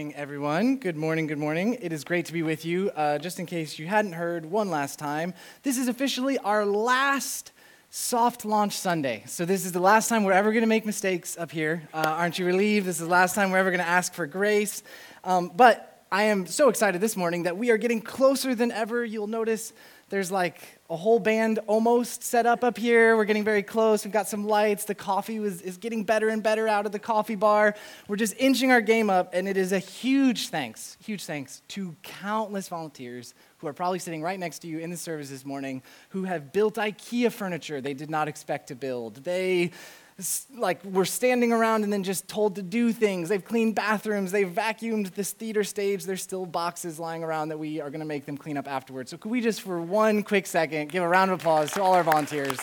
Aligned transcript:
Morning, 0.00 0.16
everyone. 0.16 0.76
Good 0.78 0.96
morning, 0.96 1.26
good 1.26 1.36
morning. 1.36 1.76
It 1.78 1.92
is 1.92 2.04
great 2.04 2.24
to 2.24 2.32
be 2.32 2.42
with 2.42 2.64
you. 2.64 2.90
Uh, 2.96 3.18
just 3.18 3.38
in 3.38 3.44
case 3.44 3.78
you 3.78 3.86
hadn't 3.86 4.14
heard 4.14 4.46
one 4.46 4.70
last 4.70 4.98
time, 4.98 5.34
this 5.62 5.76
is 5.76 5.88
officially 5.88 6.38
our 6.38 6.64
last 6.64 7.52
soft 7.90 8.46
launch 8.46 8.78
Sunday. 8.78 9.24
So, 9.26 9.44
this 9.44 9.66
is 9.66 9.72
the 9.72 9.80
last 9.80 10.08
time 10.08 10.24
we're 10.24 10.32
ever 10.32 10.52
going 10.52 10.62
to 10.62 10.66
make 10.66 10.86
mistakes 10.86 11.36
up 11.36 11.50
here. 11.50 11.86
Uh, 11.92 12.14
aren't 12.16 12.38
you 12.38 12.46
relieved? 12.46 12.86
This 12.86 12.98
is 12.98 13.06
the 13.06 13.12
last 13.12 13.34
time 13.34 13.50
we're 13.50 13.58
ever 13.58 13.68
going 13.70 13.82
to 13.82 13.86
ask 13.86 14.14
for 14.14 14.26
grace. 14.26 14.82
Um, 15.22 15.52
but 15.54 16.02
I 16.10 16.22
am 16.24 16.46
so 16.46 16.70
excited 16.70 17.02
this 17.02 17.14
morning 17.14 17.42
that 17.42 17.58
we 17.58 17.70
are 17.70 17.76
getting 17.76 18.00
closer 18.00 18.54
than 18.54 18.72
ever. 18.72 19.04
You'll 19.04 19.26
notice 19.26 19.74
there's 20.10 20.30
like 20.30 20.80
a 20.90 20.96
whole 20.96 21.20
band 21.20 21.60
almost 21.68 22.24
set 22.24 22.44
up 22.44 22.64
up 22.64 22.76
here. 22.76 23.16
We're 23.16 23.24
getting 23.24 23.44
very 23.44 23.62
close. 23.62 24.04
We've 24.04 24.12
got 24.12 24.28
some 24.28 24.44
lights. 24.44 24.84
The 24.84 24.94
coffee 24.94 25.38
was, 25.38 25.62
is 25.62 25.76
getting 25.76 26.02
better 26.02 26.28
and 26.28 26.42
better 26.42 26.66
out 26.66 26.84
of 26.84 26.92
the 26.92 26.98
coffee 26.98 27.36
bar. 27.36 27.76
We're 28.08 28.16
just 28.16 28.34
inching 28.36 28.72
our 28.72 28.80
game 28.80 29.08
up, 29.08 29.30
and 29.32 29.48
it 29.48 29.56
is 29.56 29.70
a 29.70 29.78
huge 29.78 30.48
thanks, 30.48 30.96
huge 31.02 31.24
thanks 31.24 31.62
to 31.68 31.94
countless 32.02 32.68
volunteers 32.68 33.34
who 33.58 33.68
are 33.68 33.72
probably 33.72 34.00
sitting 34.00 34.20
right 34.20 34.38
next 34.38 34.60
to 34.60 34.66
you 34.68 34.78
in 34.78 34.90
the 34.90 34.96
service 34.96 35.30
this 35.30 35.44
morning 35.44 35.82
who 36.08 36.24
have 36.24 36.52
built 36.52 36.74
IKEA 36.74 37.30
furniture 37.30 37.80
they 37.80 37.94
did 37.94 38.10
not 38.10 38.26
expect 38.26 38.68
to 38.68 38.74
build. 38.74 39.22
They 39.22 39.70
like 40.56 40.84
we're 40.84 41.04
standing 41.04 41.52
around 41.52 41.84
and 41.84 41.92
then 41.92 42.02
just 42.02 42.28
told 42.28 42.56
to 42.56 42.62
do 42.62 42.92
things. 42.92 43.28
They've 43.28 43.44
cleaned 43.44 43.74
bathrooms, 43.74 44.32
they've 44.32 44.48
vacuumed 44.48 45.14
this 45.14 45.32
theater 45.32 45.64
stage. 45.64 46.04
There's 46.04 46.22
still 46.22 46.46
boxes 46.46 46.98
lying 46.98 47.22
around 47.22 47.48
that 47.48 47.58
we 47.58 47.80
are 47.80 47.90
going 47.90 48.00
to 48.00 48.06
make 48.06 48.26
them 48.26 48.36
clean 48.36 48.56
up 48.56 48.68
afterwards. 48.68 49.10
So, 49.10 49.16
could 49.16 49.30
we 49.30 49.40
just, 49.40 49.62
for 49.62 49.80
one 49.80 50.22
quick 50.22 50.46
second, 50.46 50.90
give 50.90 51.02
a 51.02 51.08
round 51.08 51.30
of 51.30 51.40
applause 51.40 51.72
to 51.72 51.82
all 51.82 51.94
our 51.94 52.04
volunteers? 52.04 52.58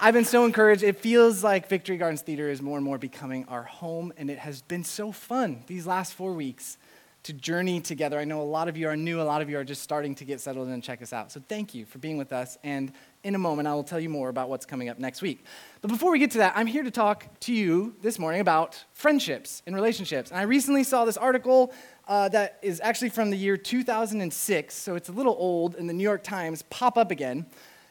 I've 0.00 0.14
been 0.14 0.24
so 0.24 0.44
encouraged. 0.44 0.82
It 0.82 0.98
feels 0.98 1.42
like 1.42 1.68
Victory 1.68 1.96
Gardens 1.96 2.20
Theater 2.20 2.50
is 2.50 2.60
more 2.60 2.76
and 2.76 2.84
more 2.84 2.98
becoming 2.98 3.46
our 3.46 3.62
home, 3.62 4.12
and 4.16 4.30
it 4.30 4.38
has 4.38 4.60
been 4.60 4.84
so 4.84 5.12
fun 5.12 5.64
these 5.66 5.86
last 5.86 6.14
four 6.14 6.34
weeks 6.34 6.76
to 7.24 7.32
journey 7.32 7.80
together. 7.80 8.18
I 8.18 8.24
know 8.24 8.42
a 8.42 8.44
lot 8.44 8.68
of 8.68 8.76
you 8.76 8.86
are 8.88 8.96
new, 8.96 9.20
a 9.20 9.24
lot 9.24 9.40
of 9.40 9.48
you 9.48 9.56
are 9.58 9.64
just 9.64 9.82
starting 9.82 10.14
to 10.16 10.24
get 10.26 10.40
settled 10.40 10.68
and 10.68 10.82
check 10.82 11.00
us 11.00 11.12
out. 11.12 11.32
So 11.32 11.40
thank 11.48 11.74
you 11.74 11.86
for 11.86 11.98
being 11.98 12.18
with 12.18 12.34
us. 12.34 12.58
And 12.62 12.92
in 13.24 13.34
a 13.34 13.38
moment, 13.38 13.66
I 13.66 13.74
will 13.74 13.82
tell 13.82 13.98
you 13.98 14.10
more 14.10 14.28
about 14.28 14.50
what's 14.50 14.66
coming 14.66 14.90
up 14.90 14.98
next 14.98 15.22
week. 15.22 15.44
But 15.80 15.90
before 15.90 16.12
we 16.12 16.18
get 16.18 16.30
to 16.32 16.38
that, 16.38 16.52
I'm 16.54 16.66
here 16.66 16.82
to 16.82 16.90
talk 16.90 17.40
to 17.40 17.54
you 17.54 17.96
this 18.02 18.18
morning 18.18 18.42
about 18.42 18.84
friendships 18.92 19.62
and 19.66 19.74
relationships. 19.74 20.30
And 20.30 20.38
I 20.38 20.42
recently 20.42 20.84
saw 20.84 21.06
this 21.06 21.16
article 21.16 21.72
uh, 22.06 22.28
that 22.28 22.58
is 22.60 22.82
actually 22.84 23.08
from 23.08 23.30
the 23.30 23.36
year 23.36 23.56
2006, 23.56 24.74
so 24.74 24.94
it's 24.94 25.08
a 25.08 25.12
little 25.12 25.34
old, 25.38 25.74
in 25.74 25.86
the 25.86 25.94
New 25.94 26.02
York 26.02 26.22
Times 26.22 26.62
pop 26.68 26.98
up 26.98 27.10
again. 27.10 27.46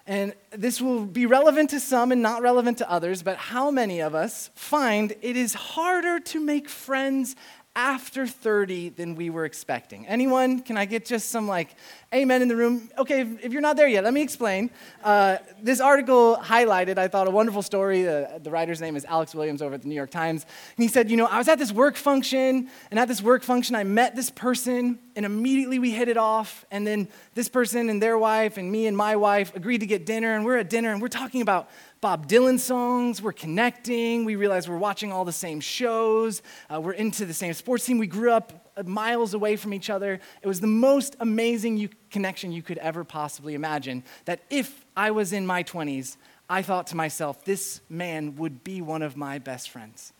And 0.05 0.33
this 0.51 0.81
will 0.81 1.05
be 1.05 1.25
relevant 1.25 1.71
to 1.71 1.79
some 1.79 2.11
and 2.11 2.21
not 2.21 2.41
relevant 2.41 2.77
to 2.79 2.91
others, 2.91 3.23
but 3.23 3.37
how 3.37 3.71
many 3.71 4.01
of 4.01 4.13
us 4.13 4.51
find 4.53 5.13
it 5.21 5.35
is 5.37 5.53
harder 5.53 6.19
to 6.19 6.39
make 6.39 6.69
friends 6.69 7.35
after 7.75 8.27
30 8.27 8.89
than 8.89 9.15
we 9.15 9.31
were 9.31 9.45
expecting. 9.45 10.05
Anyone? 10.05 10.59
Can 10.59 10.77
I 10.77 10.85
get 10.85 11.05
just 11.05 11.29
some 11.29 11.47
like 11.47 11.75
amen 12.13 12.43
in 12.43 12.47
the 12.47 12.55
room? 12.55 12.91
Okay, 12.99 13.21
if, 13.21 13.45
if 13.45 13.51
you're 13.51 13.63
not 13.63 13.77
there 13.77 13.87
yet, 13.87 14.03
let 14.03 14.13
me 14.13 14.21
explain. 14.21 14.69
Uh, 15.03 15.37
this 15.59 15.81
article 15.81 16.37
highlighted, 16.37 16.99
I 16.99 17.07
thought, 17.07 17.27
a 17.27 17.31
wonderful 17.31 17.63
story. 17.63 18.03
The, 18.03 18.39
the 18.43 18.51
writer's 18.51 18.79
name 18.79 18.95
is 18.95 19.05
Alex 19.05 19.33
Williams 19.33 19.63
over 19.63 19.73
at 19.73 19.81
the 19.81 19.87
New 19.87 19.95
York 19.95 20.11
Times. 20.11 20.45
And 20.77 20.83
he 20.83 20.87
said, 20.87 21.09
You 21.09 21.17
know, 21.17 21.25
I 21.25 21.39
was 21.39 21.47
at 21.47 21.57
this 21.57 21.71
work 21.71 21.95
function, 21.95 22.69
and 22.91 22.99
at 22.99 23.07
this 23.07 23.23
work 23.23 23.41
function, 23.41 23.75
I 23.75 23.83
met 23.83 24.15
this 24.15 24.29
person, 24.29 24.99
and 25.15 25.25
immediately 25.25 25.79
we 25.79 25.89
hit 25.89 26.07
it 26.07 26.17
off. 26.17 26.65
And 26.69 26.85
then 26.85 27.07
this 27.33 27.49
person 27.49 27.89
and 27.89 28.01
their 28.01 28.19
wife, 28.19 28.57
and 28.57 28.71
me 28.71 28.85
and 28.85 28.95
my 28.95 29.15
wife 29.15 29.55
agreed 29.55 29.79
to 29.79 29.87
get 29.87 30.05
dinner, 30.05 30.35
and 30.35 30.45
we're 30.45 30.57
at 30.57 30.69
dinner, 30.69 30.91
and 30.91 31.01
we're 31.01 31.07
talking 31.07 31.41
about 31.41 31.69
Bob 32.03 32.27
Dylan 32.27 32.59
songs. 32.59 33.21
We're 33.21 33.31
connecting. 33.31 34.25
We 34.25 34.35
realize 34.35 34.67
we're 34.67 34.77
watching 34.77 35.13
all 35.13 35.23
the 35.23 35.31
same 35.31 35.61
shows. 35.61 36.41
Uh, 36.69 36.81
we're 36.81 36.91
into 36.91 37.25
the 37.25 37.33
same 37.33 37.53
sports 37.53 37.85
team. 37.85 37.97
We 37.97 38.07
grew 38.07 38.29
up 38.29 38.73
uh, 38.75 38.83
miles 38.83 39.33
away 39.33 39.55
from 39.55 39.73
each 39.73 39.89
other. 39.89 40.19
It 40.41 40.47
was 40.47 40.59
the 40.59 40.67
most 40.67 41.15
amazing 41.21 41.77
you, 41.77 41.87
connection 42.11 42.51
you 42.51 42.61
could 42.61 42.77
ever 42.79 43.05
possibly 43.05 43.53
imagine. 43.53 44.03
That 44.25 44.41
if 44.49 44.85
I 44.97 45.11
was 45.11 45.31
in 45.31 45.45
my 45.45 45.63
20s, 45.63 46.17
I 46.49 46.61
thought 46.61 46.87
to 46.87 46.97
myself, 46.97 47.45
this 47.45 47.79
man 47.87 48.35
would 48.35 48.65
be 48.65 48.81
one 48.81 49.01
of 49.01 49.15
my 49.15 49.39
best 49.39 49.69
friends. 49.69 50.11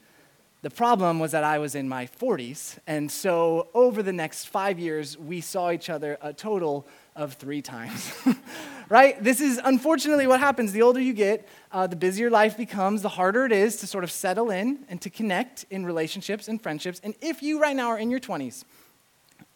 The 0.63 0.69
problem 0.69 1.19
was 1.19 1.33
that 1.33 1.43
I 1.43 1.59
was 1.59 1.75
in 1.75 1.89
my 1.89 2.07
40s, 2.07 2.77
and 2.87 3.11
so 3.11 3.67
over 3.73 4.01
the 4.01 4.13
next 4.13 4.45
five 4.45 4.79
years, 4.79 5.17
we 5.17 5.41
saw 5.41 5.71
each 5.71 5.89
other 5.89 6.17
a 6.21 6.31
total 6.31 6.87
of 7.17 7.33
three 7.33 7.61
times. 7.61 8.13
right? 8.89 9.21
This 9.21 9.41
is 9.41 9.59
unfortunately 9.61 10.25
what 10.25 10.39
happens. 10.39 10.71
The 10.71 10.81
older 10.81 11.01
you 11.01 11.11
get, 11.11 11.49
uh, 11.73 11.87
the 11.87 11.97
busier 11.97 12.29
life 12.29 12.55
becomes, 12.55 13.01
the 13.01 13.09
harder 13.09 13.45
it 13.45 13.51
is 13.51 13.75
to 13.77 13.87
sort 13.87 14.05
of 14.05 14.11
settle 14.11 14.51
in 14.51 14.85
and 14.87 15.01
to 15.01 15.09
connect 15.09 15.65
in 15.69 15.85
relationships 15.85 16.47
and 16.47 16.61
friendships. 16.61 17.01
And 17.03 17.13
if 17.19 17.43
you 17.43 17.59
right 17.59 17.75
now 17.75 17.89
are 17.89 17.99
in 17.99 18.09
your 18.09 18.21
20s 18.21 18.63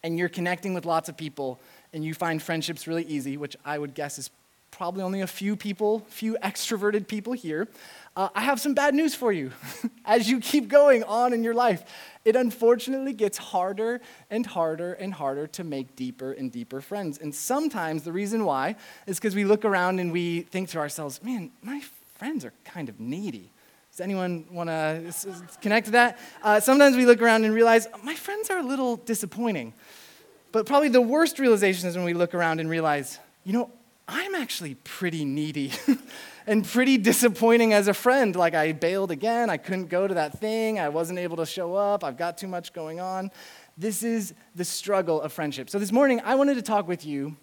and 0.03 0.19
you're 0.19 0.27
connecting 0.27 0.73
with 0.73 0.85
lots 0.85 1.07
of 1.07 1.15
people 1.15 1.57
and 1.93 2.03
you 2.03 2.15
find 2.15 2.43
friendships 2.43 2.85
really 2.85 3.05
easy, 3.05 3.37
which 3.37 3.55
I 3.63 3.77
would 3.77 3.93
guess 3.93 4.19
is 4.19 4.29
probably 4.71 5.03
only 5.03 5.21
a 5.21 5.27
few 5.27 5.55
people, 5.55 6.05
few 6.09 6.37
extroverted 6.43 7.07
people 7.07 7.31
here, 7.31 7.69
uh, 8.17 8.29
I 8.33 8.41
have 8.41 8.59
some 8.59 8.73
bad 8.73 8.95
news 8.95 9.13
for 9.13 9.31
you. 9.31 9.51
As 10.05 10.27
you 10.27 10.39
keep 10.39 10.67
going 10.67 11.03
on 11.03 11.33
in 11.33 11.43
your 11.43 11.53
life, 11.53 11.83
it 12.25 12.35
unfortunately 12.35 13.13
gets 13.13 13.37
harder 13.37 14.01
and 14.31 14.43
harder 14.43 14.93
and 14.93 15.13
harder 15.13 15.45
to 15.45 15.63
make 15.63 15.95
deeper 15.95 16.31
and 16.31 16.51
deeper 16.51 16.81
friends. 16.81 17.19
And 17.19 17.33
sometimes 17.33 18.01
the 18.01 18.11
reason 18.11 18.43
why 18.43 18.75
is 19.05 19.19
because 19.19 19.35
we 19.35 19.45
look 19.45 19.65
around 19.65 19.99
and 19.99 20.11
we 20.11 20.41
think 20.41 20.69
to 20.69 20.79
ourselves, 20.79 21.21
man, 21.21 21.51
my 21.61 21.79
friends 22.15 22.43
are 22.43 22.53
kind 22.65 22.89
of 22.89 22.99
needy. 22.99 23.51
Does 23.91 24.01
anyone 24.01 24.45
want 24.49 24.69
to 24.69 25.13
connect 25.61 25.85
to 25.85 25.91
that? 25.91 26.17
Uh, 26.41 26.59
sometimes 26.59 26.97
we 26.97 27.05
look 27.05 27.21
around 27.21 27.45
and 27.45 27.53
realize, 27.53 27.87
my 28.03 28.15
friends 28.15 28.49
are 28.49 28.57
a 28.57 28.63
little 28.63 28.97
disappointing. 28.97 29.73
But 30.51 30.65
probably 30.65 30.89
the 30.89 31.01
worst 31.01 31.37
realization 31.37 31.87
is 31.87 31.95
when 31.95 32.05
we 32.05 32.15
look 32.15 32.33
around 32.33 32.59
and 32.59 32.67
realize, 32.67 33.19
you 33.43 33.53
know, 33.53 33.69
I'm 34.07 34.35
actually 34.35 34.75
pretty 34.75 35.25
needy. 35.25 35.71
and 36.47 36.65
pretty 36.65 36.97
disappointing 36.97 37.73
as 37.73 37.89
a 37.89 37.93
friend. 37.93 38.35
Like, 38.35 38.55
I 38.55 38.71
bailed 38.71 39.11
again. 39.11 39.49
I 39.49 39.57
couldn't 39.57 39.87
go 39.87 40.07
to 40.07 40.13
that 40.13 40.39
thing. 40.39 40.79
I 40.79 40.89
wasn't 40.89 41.19
able 41.19 41.37
to 41.37 41.45
show 41.45 41.75
up. 41.75 42.03
I've 42.05 42.17
got 42.17 42.37
too 42.37 42.47
much 42.47 42.71
going 42.71 43.01
on. 43.01 43.29
This 43.77 44.01
is 44.01 44.33
the 44.55 44.63
struggle 44.63 45.21
of 45.21 45.33
friendship. 45.33 45.69
So, 45.69 45.77
this 45.77 45.91
morning, 45.91 46.21
I 46.23 46.35
wanted 46.35 46.55
to 46.55 46.61
talk 46.61 46.87
with 46.87 47.05
you 47.05 47.35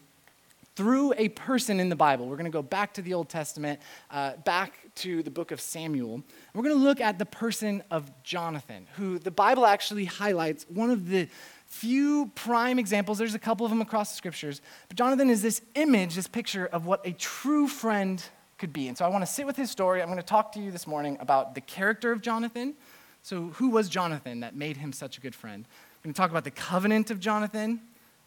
through 0.75 1.13
a 1.17 1.29
person 1.29 1.79
in 1.79 1.89
the 1.89 1.97
Bible. 1.97 2.27
We're 2.27 2.37
going 2.37 2.47
to 2.47 2.51
go 2.51 2.63
back 2.63 2.95
to 2.95 3.03
the 3.03 3.15
Old 3.15 3.29
Testament, 3.29 3.79
uh, 4.11 4.33
back 4.45 4.73
to 4.97 5.23
the 5.23 5.31
book 5.31 5.53
of 5.53 5.61
Samuel. 5.61 6.23
We're 6.53 6.63
going 6.63 6.77
to 6.77 6.83
look 6.83 7.01
at 7.01 7.19
the 7.19 7.27
person 7.27 7.83
of 7.91 8.11
Jonathan, 8.25 8.87
who 8.97 9.19
the 9.19 9.31
Bible 9.31 9.67
actually 9.67 10.07
highlights 10.07 10.67
one 10.69 10.91
of 10.91 11.09
the 11.09 11.29
few 11.75 12.31
prime 12.37 12.79
examples. 12.79 13.19
There's 13.19 13.35
a 13.35 13.39
couple 13.39 13.67
of 13.67 13.71
them 13.71 13.81
across 13.81 14.11
the 14.11 14.17
scriptures. 14.17 14.61
But 14.89 14.97
Jonathan 14.97 15.29
is 15.29 15.43
this 15.43 15.61
image, 15.75 16.15
this 16.15 16.29
picture 16.29 16.67
of 16.67 16.87
what 16.87 17.05
a 17.05 17.13
true 17.13 17.67
friend 17.67 18.23
could 18.59 18.73
be. 18.73 18.87
And 18.87 18.97
so 18.97 19.05
I 19.05 19.09
want 19.09 19.23
to 19.23 19.31
sit 19.31 19.45
with 19.45 19.57
his 19.57 19.73
story. 19.73 20.01
I'm 20.01 20.07
going 20.07 20.17
to 20.17 20.23
talk 20.23 20.53
to 20.53 20.61
you 20.61 20.71
this 20.71 20.87
morning 20.87 21.17
about 21.19 21.57
the 21.57 21.61
character 21.61 22.13
of 22.13 22.23
Jonathan. 22.23 22.75
So, 23.23 23.49
who 23.55 23.71
was 23.71 23.89
Jonathan 23.89 24.41
that 24.41 24.55
made 24.55 24.77
him 24.77 24.93
such 24.93 25.19
a 25.19 25.21
good 25.21 25.35
friend? 25.35 25.67
I'm 25.67 26.03
going 26.05 26.15
to 26.15 26.17
talk 26.17 26.31
about 26.31 26.45
the 26.45 26.53
covenant 26.53 27.11
of 27.11 27.19
Jonathan. 27.19 27.81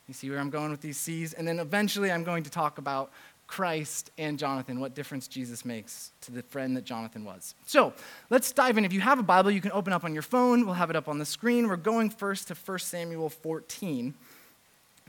You 0.08 0.14
see 0.14 0.30
where 0.30 0.40
I'm 0.40 0.50
going 0.50 0.72
with 0.72 0.82
these 0.82 0.98
C's? 0.98 1.32
And 1.32 1.48
then 1.48 1.60
eventually 1.60 2.12
I'm 2.12 2.26
going 2.26 2.44
to 2.44 2.50
talk 2.50 2.80
about 2.80 3.12
Christ 3.48 4.12
and 4.18 4.38
Jonathan, 4.38 4.80
what 4.80 4.94
difference 4.94 5.28
Jesus 5.28 5.64
makes 5.64 6.12
to 6.22 6.32
the 6.32 6.44
friend 6.44 6.76
that 6.76 6.84
Jonathan 6.84 7.24
was. 7.24 7.56
So 7.66 7.94
let's 8.30 8.52
dive 8.52 8.78
in. 8.78 8.86
If 8.86 8.94
you 8.94 9.00
have 9.00 9.20
a 9.20 9.24
Bible, 9.24 9.52
you 9.52 9.62
can 9.62 9.72
open 9.72 9.94
up 9.94 10.04
on 10.04 10.14
your 10.14 10.22
phone. 10.22 10.66
We'll 10.66 10.76
have 10.76 10.90
it 10.90 10.96
up 10.96 11.08
on 11.08 11.18
the 11.18 11.26
screen. 11.26 11.68
We're 11.68 11.78
going 11.78 12.10
first 12.10 12.50
to 12.50 12.56
1 12.56 12.80
Samuel 12.80 13.30
14. 13.30 14.14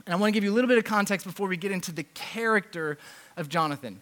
And 0.05 0.13
I 0.13 0.17
want 0.17 0.29
to 0.29 0.33
give 0.33 0.43
you 0.43 0.51
a 0.51 0.55
little 0.55 0.69
bit 0.69 0.77
of 0.77 0.85
context 0.85 1.25
before 1.25 1.47
we 1.47 1.57
get 1.57 1.71
into 1.71 1.91
the 1.91 2.03
character 2.15 2.97
of 3.35 3.49
Jonathan. 3.49 3.99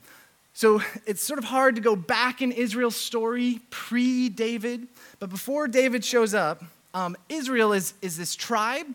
So 0.54 0.81
it's 1.06 1.22
sort 1.22 1.38
of 1.38 1.45
hard 1.45 1.75
to 1.75 1.81
go 1.81 1.95
back 1.95 2.42
in 2.42 2.51
Israel's 2.51 2.95
story 2.95 3.60
pre 3.69 4.30
David, 4.30 4.88
but 5.19 5.30
before 5.30 5.68
David 5.68 6.04
shows 6.04 6.33
up, 6.33 6.63
um, 6.94 7.16
Israel 7.30 7.74
is, 7.74 7.94
is 8.01 8.18
this 8.18 8.36
tribe. 8.36 8.88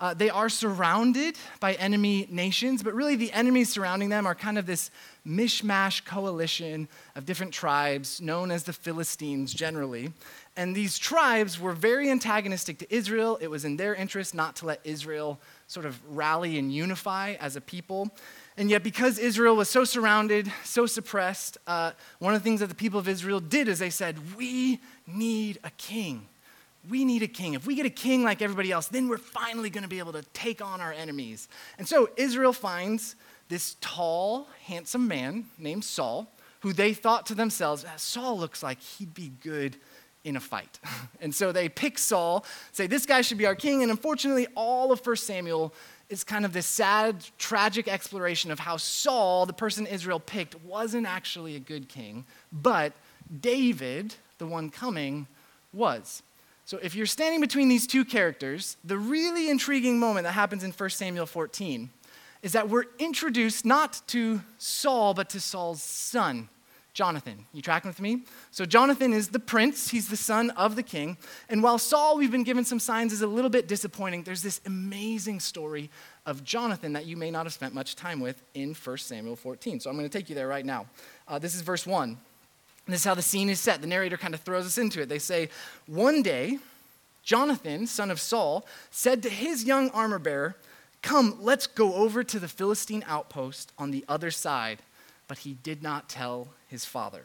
Uh, 0.00 0.14
they 0.14 0.30
are 0.30 0.48
surrounded 0.48 1.36
by 1.58 1.74
enemy 1.74 2.28
nations, 2.30 2.84
but 2.84 2.94
really 2.94 3.16
the 3.16 3.32
enemies 3.32 3.68
surrounding 3.68 4.08
them 4.08 4.26
are 4.26 4.34
kind 4.34 4.56
of 4.56 4.64
this 4.64 4.92
mishmash 5.26 6.04
coalition 6.04 6.86
of 7.16 7.26
different 7.26 7.52
tribes 7.52 8.20
known 8.20 8.52
as 8.52 8.62
the 8.62 8.72
Philistines 8.72 9.52
generally. 9.52 10.12
And 10.56 10.74
these 10.74 10.98
tribes 10.98 11.58
were 11.58 11.72
very 11.72 12.10
antagonistic 12.10 12.78
to 12.78 12.94
Israel. 12.94 13.38
It 13.40 13.48
was 13.48 13.64
in 13.64 13.76
their 13.76 13.94
interest 13.94 14.34
not 14.34 14.56
to 14.56 14.66
let 14.66 14.80
Israel 14.84 15.40
sort 15.66 15.84
of 15.84 16.00
rally 16.08 16.58
and 16.58 16.72
unify 16.72 17.34
as 17.40 17.56
a 17.56 17.60
people. 17.60 18.10
And 18.56 18.70
yet, 18.70 18.82
because 18.82 19.18
Israel 19.18 19.54
was 19.54 19.68
so 19.68 19.84
surrounded, 19.84 20.50
so 20.64 20.86
suppressed, 20.86 21.58
uh, 21.66 21.92
one 22.18 22.34
of 22.34 22.40
the 22.40 22.44
things 22.44 22.60
that 22.60 22.68
the 22.68 22.74
people 22.74 22.98
of 22.98 23.08
Israel 23.08 23.38
did 23.40 23.68
is 23.68 23.78
they 23.78 23.90
said, 23.90 24.36
We 24.36 24.80
need 25.06 25.58
a 25.62 25.70
king. 25.70 26.26
We 26.88 27.04
need 27.04 27.22
a 27.22 27.28
king. 27.28 27.54
If 27.54 27.66
we 27.66 27.74
get 27.74 27.86
a 27.86 27.90
king 27.90 28.22
like 28.22 28.40
everybody 28.42 28.72
else, 28.72 28.88
then 28.88 29.08
we're 29.08 29.18
finally 29.18 29.70
going 29.70 29.82
to 29.82 29.88
be 29.88 29.98
able 29.98 30.12
to 30.12 30.22
take 30.32 30.62
on 30.62 30.80
our 30.80 30.92
enemies. 30.92 31.48
And 31.78 31.86
so 31.86 32.10
Israel 32.16 32.52
finds 32.52 33.16
this 33.48 33.76
tall, 33.80 34.48
handsome 34.64 35.08
man 35.08 35.46
named 35.58 35.84
Saul, 35.84 36.30
who 36.60 36.72
they 36.72 36.92
thought 36.92 37.26
to 37.26 37.34
themselves, 37.34 37.84
ah, 37.86 37.94
Saul 37.96 38.38
looks 38.38 38.62
like 38.62 38.80
he'd 38.80 39.14
be 39.14 39.32
good 39.42 39.76
in 40.24 40.36
a 40.36 40.40
fight. 40.40 40.78
and 41.20 41.34
so 41.34 41.52
they 41.52 41.68
pick 41.68 41.98
Saul, 41.98 42.44
say, 42.72 42.86
This 42.86 43.06
guy 43.06 43.22
should 43.22 43.38
be 43.38 43.46
our 43.46 43.54
king. 43.54 43.82
And 43.82 43.90
unfortunately, 43.90 44.46
all 44.54 44.92
of 44.92 45.04
1 45.04 45.16
Samuel 45.16 45.72
is 46.08 46.24
kind 46.24 46.44
of 46.44 46.52
this 46.52 46.66
sad, 46.66 47.24
tragic 47.38 47.86
exploration 47.86 48.50
of 48.50 48.58
how 48.58 48.76
Saul, 48.76 49.46
the 49.46 49.52
person 49.52 49.86
Israel 49.86 50.20
picked, 50.20 50.54
wasn't 50.64 51.06
actually 51.06 51.54
a 51.54 51.60
good 51.60 51.88
king, 51.88 52.24
but 52.50 52.92
David, 53.40 54.14
the 54.38 54.46
one 54.46 54.70
coming, 54.70 55.26
was. 55.72 56.22
So 56.68 56.78
if 56.82 56.94
you're 56.94 57.06
standing 57.06 57.40
between 57.40 57.70
these 57.70 57.86
two 57.86 58.04
characters, 58.04 58.76
the 58.84 58.98
really 58.98 59.48
intriguing 59.48 59.98
moment 59.98 60.24
that 60.24 60.32
happens 60.32 60.62
in 60.62 60.70
1 60.70 60.90
Samuel 60.90 61.24
14 61.24 61.88
is 62.42 62.52
that 62.52 62.68
we're 62.68 62.84
introduced 62.98 63.64
not 63.64 64.02
to 64.08 64.42
Saul, 64.58 65.14
but 65.14 65.30
to 65.30 65.40
Saul's 65.40 65.82
son, 65.82 66.50
Jonathan. 66.92 67.46
You 67.54 67.62
tracking 67.62 67.88
with 67.88 68.02
me? 68.02 68.24
So, 68.50 68.66
Jonathan 68.66 69.14
is 69.14 69.28
the 69.28 69.38
prince, 69.38 69.88
he's 69.88 70.08
the 70.08 70.16
son 70.18 70.50
of 70.50 70.76
the 70.76 70.82
king. 70.82 71.16
And 71.48 71.62
while 71.62 71.78
Saul, 71.78 72.18
we've 72.18 72.30
been 72.30 72.44
given 72.44 72.66
some 72.66 72.80
signs, 72.80 73.14
is 73.14 73.22
a 73.22 73.26
little 73.26 73.48
bit 73.48 73.66
disappointing, 73.66 74.24
there's 74.24 74.42
this 74.42 74.60
amazing 74.66 75.40
story 75.40 75.90
of 76.26 76.44
Jonathan 76.44 76.92
that 76.92 77.06
you 77.06 77.16
may 77.16 77.30
not 77.30 77.46
have 77.46 77.54
spent 77.54 77.72
much 77.72 77.96
time 77.96 78.20
with 78.20 78.42
in 78.52 78.74
1 78.74 78.98
Samuel 78.98 79.36
14. 79.36 79.80
So, 79.80 79.88
I'm 79.88 79.96
going 79.96 80.06
to 80.06 80.18
take 80.18 80.28
you 80.28 80.34
there 80.34 80.48
right 80.48 80.66
now. 80.66 80.84
Uh, 81.26 81.38
this 81.38 81.54
is 81.54 81.62
verse 81.62 81.86
1. 81.86 82.18
This 82.88 83.00
is 83.00 83.04
how 83.04 83.14
the 83.14 83.22
scene 83.22 83.50
is 83.50 83.60
set. 83.60 83.82
The 83.82 83.86
narrator 83.86 84.16
kind 84.16 84.32
of 84.32 84.40
throws 84.40 84.64
us 84.64 84.78
into 84.78 85.02
it. 85.02 85.08
They 85.08 85.18
say, 85.18 85.50
One 85.86 86.22
day, 86.22 86.58
Jonathan, 87.22 87.86
son 87.86 88.10
of 88.10 88.18
Saul, 88.18 88.66
said 88.90 89.22
to 89.22 89.28
his 89.28 89.64
young 89.64 89.90
armor 89.90 90.18
bearer, 90.18 90.56
Come, 91.02 91.36
let's 91.40 91.66
go 91.66 91.94
over 91.94 92.24
to 92.24 92.38
the 92.38 92.48
Philistine 92.48 93.04
outpost 93.06 93.72
on 93.78 93.90
the 93.90 94.04
other 94.08 94.30
side. 94.30 94.78
But 95.28 95.38
he 95.38 95.54
did 95.62 95.82
not 95.82 96.08
tell 96.08 96.48
his 96.68 96.86
father. 96.86 97.22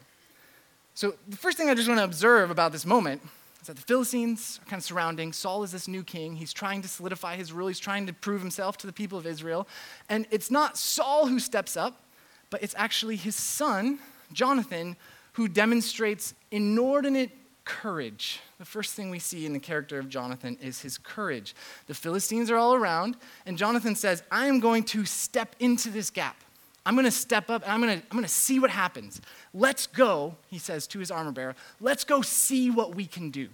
So, 0.95 1.15
the 1.27 1.38
first 1.38 1.57
thing 1.57 1.69
I 1.69 1.75
just 1.75 1.88
want 1.88 2.00
to 2.00 2.04
observe 2.04 2.51
about 2.51 2.71
this 2.74 2.86
moment 2.86 3.21
is 3.62 3.68
that 3.68 3.77
the 3.77 3.81
Philistines 3.81 4.59
are 4.62 4.69
kind 4.69 4.80
of 4.80 4.83
surrounding. 4.83 5.31
Saul 5.31 5.63
is 5.63 5.71
this 5.71 5.88
new 5.88 6.04
king. 6.04 6.36
He's 6.36 6.51
trying 6.51 6.81
to 6.81 6.89
solidify 6.89 7.38
his 7.38 7.54
rule, 7.54 7.69
he's 7.69 7.80
trying 7.80 8.06
to 8.07 8.13
prove 8.13 8.42
himself 8.42 8.77
to 8.80 8.88
the 8.88 8.94
people 8.94 9.18
of 9.18 9.25
Israel. 9.25 9.68
And 10.09 10.27
it's 10.30 10.51
not 10.51 10.77
Saul 10.77 11.27
who 11.27 11.39
steps 11.39 11.77
up, 11.77 12.01
but 12.50 12.62
it's 12.62 12.75
actually 12.77 13.16
his 13.16 13.36
son, 13.36 14.00
Jonathan, 14.33 14.98
who 15.33 15.47
demonstrates 15.47 16.33
inordinate 16.51 17.31
courage. 17.65 18.39
The 18.59 18.65
first 18.65 18.94
thing 18.94 19.09
we 19.09 19.19
see 19.19 19.45
in 19.45 19.53
the 19.53 19.59
character 19.59 20.00
of 20.00 20.09
Jonathan 20.09 20.57
is 20.62 20.81
his 20.81 20.97
courage. 20.97 21.56
The 21.88 21.94
Philistines 21.94 22.51
are 22.51 22.57
all 22.57 22.74
around, 22.74 23.18
and 23.45 23.57
Jonathan 23.57 23.95
says, 23.95 24.24
I 24.31 24.47
am 24.47 24.59
going 24.59 24.83
to 24.85 25.06
step 25.06 25.56
into 25.59 25.89
this 25.89 26.09
gap. 26.09 26.38
I'm 26.85 26.95
going 26.95 27.06
to 27.06 27.12
step 27.12 27.50
up 27.50 27.63
and 27.63 27.71
I'm 27.71 27.81
going 27.81 28.00
to, 28.00 28.06
I'm 28.06 28.18
going 28.18 28.24
to 28.24 28.30
see 28.30 28.59
what 28.59 28.69
happens. 28.69 29.21
Let's 29.53 29.88
go, 29.88 30.35
he 30.50 30.57
says 30.59 30.85
to 30.88 31.00
his 31.00 31.12
armor 31.12 31.31
bearer, 31.31 31.56
let's 31.80 32.03
go 32.03 32.21
see 32.21 32.69
what 32.69 32.94
we 32.94 33.06
can 33.06 33.30
do. 33.30 33.47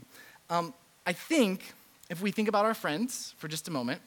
Um, 0.49 0.73
I 1.05 1.13
think, 1.13 1.73
if 2.09 2.21
we 2.21 2.31
think 2.31 2.47
about 2.47 2.65
our 2.65 2.73
friends 2.73 3.35
for 3.37 3.47
just 3.47 3.67
a 3.67 3.71
moment, 3.71 4.01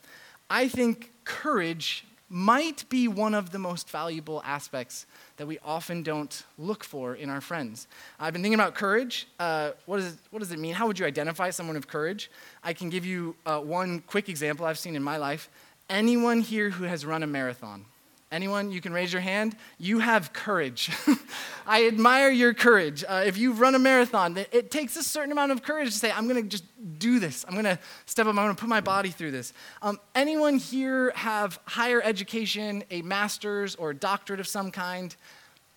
I 0.50 0.66
think 0.66 1.12
courage 1.24 2.04
might 2.32 2.88
be 2.88 3.08
one 3.08 3.34
of 3.34 3.50
the 3.50 3.58
most 3.58 3.90
valuable 3.90 4.42
aspects 4.44 5.04
that 5.36 5.46
we 5.46 5.58
often 5.62 6.02
don't 6.02 6.44
look 6.56 6.82
for 6.82 7.14
in 7.14 7.28
our 7.28 7.42
friends. 7.42 7.86
I've 8.18 8.32
been 8.32 8.40
thinking 8.40 8.58
about 8.58 8.74
courage. 8.74 9.28
Uh, 9.38 9.72
what, 9.84 10.00
is, 10.00 10.16
what 10.30 10.38
does 10.38 10.50
it 10.50 10.58
mean? 10.58 10.74
How 10.74 10.86
would 10.86 10.98
you 10.98 11.04
identify 11.04 11.50
someone 11.50 11.76
of 11.76 11.86
courage? 11.86 12.30
I 12.64 12.72
can 12.72 12.88
give 12.88 13.04
you 13.04 13.36
uh, 13.44 13.60
one 13.60 14.00
quick 14.00 14.30
example 14.30 14.64
I've 14.64 14.78
seen 14.78 14.96
in 14.96 15.02
my 15.02 15.18
life. 15.18 15.50
Anyone 15.90 16.40
here 16.40 16.70
who 16.70 16.84
has 16.84 17.04
run 17.04 17.22
a 17.22 17.26
marathon? 17.26 17.84
Anyone? 18.32 18.72
You 18.72 18.80
can 18.80 18.94
raise 18.94 19.12
your 19.12 19.20
hand. 19.20 19.54
You 19.78 19.98
have 19.98 20.32
courage. 20.32 20.90
I 21.66 21.86
admire 21.86 22.30
your 22.30 22.54
courage. 22.54 23.04
Uh, 23.06 23.24
if 23.26 23.36
you've 23.36 23.60
run 23.60 23.74
a 23.74 23.78
marathon, 23.78 24.38
it, 24.50 24.70
takes 24.70 24.96
a 24.96 25.02
certain 25.02 25.32
amount 25.32 25.52
of 25.52 25.62
courage 25.62 25.92
to 25.92 25.98
say, 25.98 26.10
I'm 26.10 26.26
going 26.26 26.42
to 26.42 26.48
just 26.48 26.64
do 26.98 27.18
this. 27.18 27.44
I'm 27.46 27.52
going 27.52 27.66
to 27.66 27.78
step 28.06 28.24
up. 28.24 28.30
I'm 28.30 28.36
going 28.36 28.56
to 28.56 28.58
put 28.58 28.70
my 28.70 28.80
body 28.80 29.10
through 29.10 29.32
this. 29.32 29.52
Um, 29.82 30.00
anyone 30.14 30.56
here 30.56 31.12
have 31.14 31.60
higher 31.66 32.00
education, 32.02 32.84
a 32.90 33.02
master's 33.02 33.74
or 33.74 33.90
a 33.90 33.94
doctorate 33.94 34.40
of 34.40 34.48
some 34.48 34.70
kind? 34.70 35.14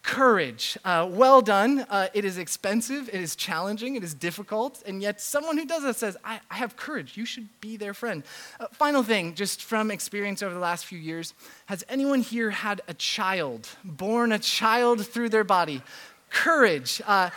Courage. 0.06 0.78
Uh, 0.86 1.08
well 1.10 1.42
done. 1.42 1.86
Uh, 1.90 2.08
it 2.14 2.24
is 2.24 2.38
expensive, 2.38 3.10
it 3.10 3.20
is 3.20 3.36
challenging, 3.36 3.96
it 3.96 4.04
is 4.04 4.14
difficult, 4.14 4.84
and 4.86 5.02
yet 5.02 5.20
someone 5.20 5.58
who 5.58 5.66
does 5.66 5.82
that 5.82 5.96
says, 5.96 6.16
I, 6.24 6.40
I 6.52 6.56
have 6.56 6.78
courage. 6.78 7.18
You 7.18 7.26
should 7.26 7.50
be 7.60 7.76
their 7.76 7.96
friend. 7.96 8.24
Uh, 8.60 8.68
final 8.72 9.02
thing, 9.02 9.34
just 9.34 9.64
from 9.64 9.90
experience 9.90 10.44
over 10.44 10.54
the 10.54 10.60
last 10.60 10.86
few 10.86 11.00
years 11.00 11.34
has 11.66 11.84
anyone 11.90 12.22
here 12.22 12.52
had 12.52 12.82
a 12.88 12.94
child, 12.94 13.68
born 13.84 14.32
a 14.32 14.38
child 14.40 15.06
through 15.06 15.30
their 15.30 15.44
body? 15.44 15.82
Courage. 16.30 17.02
Uh, 17.08 17.32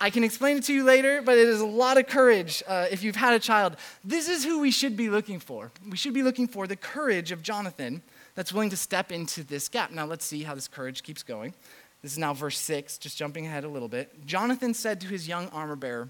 I 0.00 0.10
can 0.10 0.22
explain 0.22 0.58
it 0.58 0.64
to 0.64 0.72
you 0.72 0.84
later, 0.84 1.22
but 1.22 1.38
it 1.38 1.48
is 1.48 1.60
a 1.60 1.66
lot 1.66 1.98
of 1.98 2.06
courage 2.06 2.62
uh, 2.68 2.86
if 2.90 3.02
you've 3.02 3.16
had 3.16 3.34
a 3.34 3.40
child. 3.40 3.76
This 4.04 4.28
is 4.28 4.44
who 4.44 4.60
we 4.60 4.70
should 4.70 4.96
be 4.96 5.08
looking 5.08 5.40
for. 5.40 5.72
We 5.88 5.96
should 5.96 6.14
be 6.14 6.22
looking 6.22 6.46
for 6.46 6.68
the 6.68 6.76
courage 6.76 7.32
of 7.32 7.42
Jonathan 7.42 8.02
that's 8.34 8.52
willing 8.52 8.70
to 8.70 8.76
step 8.76 9.12
into 9.12 9.44
this 9.44 9.68
gap. 9.68 9.90
Now, 9.90 10.06
let's 10.06 10.24
see 10.24 10.42
how 10.42 10.54
this 10.54 10.68
courage 10.68 11.02
keeps 11.02 11.22
going. 11.22 11.54
This 12.02 12.12
is 12.12 12.18
now 12.18 12.34
verse 12.34 12.58
6, 12.58 12.98
just 12.98 13.16
jumping 13.16 13.46
ahead 13.46 13.64
a 13.64 13.68
little 13.68 13.88
bit. 13.88 14.26
Jonathan 14.26 14.74
said 14.74 15.00
to 15.00 15.06
his 15.06 15.28
young 15.28 15.48
armor 15.48 15.76
bearer, 15.76 16.08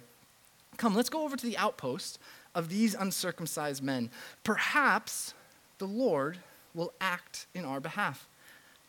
Come, 0.78 0.94
let's 0.94 1.10
go 1.10 1.24
over 1.24 1.36
to 1.36 1.46
the 1.46 1.58
outpost 1.58 2.18
of 2.54 2.70
these 2.70 2.94
uncircumcised 2.94 3.82
men. 3.82 4.10
Perhaps 4.42 5.34
the 5.78 5.86
Lord 5.86 6.38
will 6.74 6.92
act 7.00 7.46
in 7.54 7.66
our 7.66 7.78
behalf. 7.78 8.26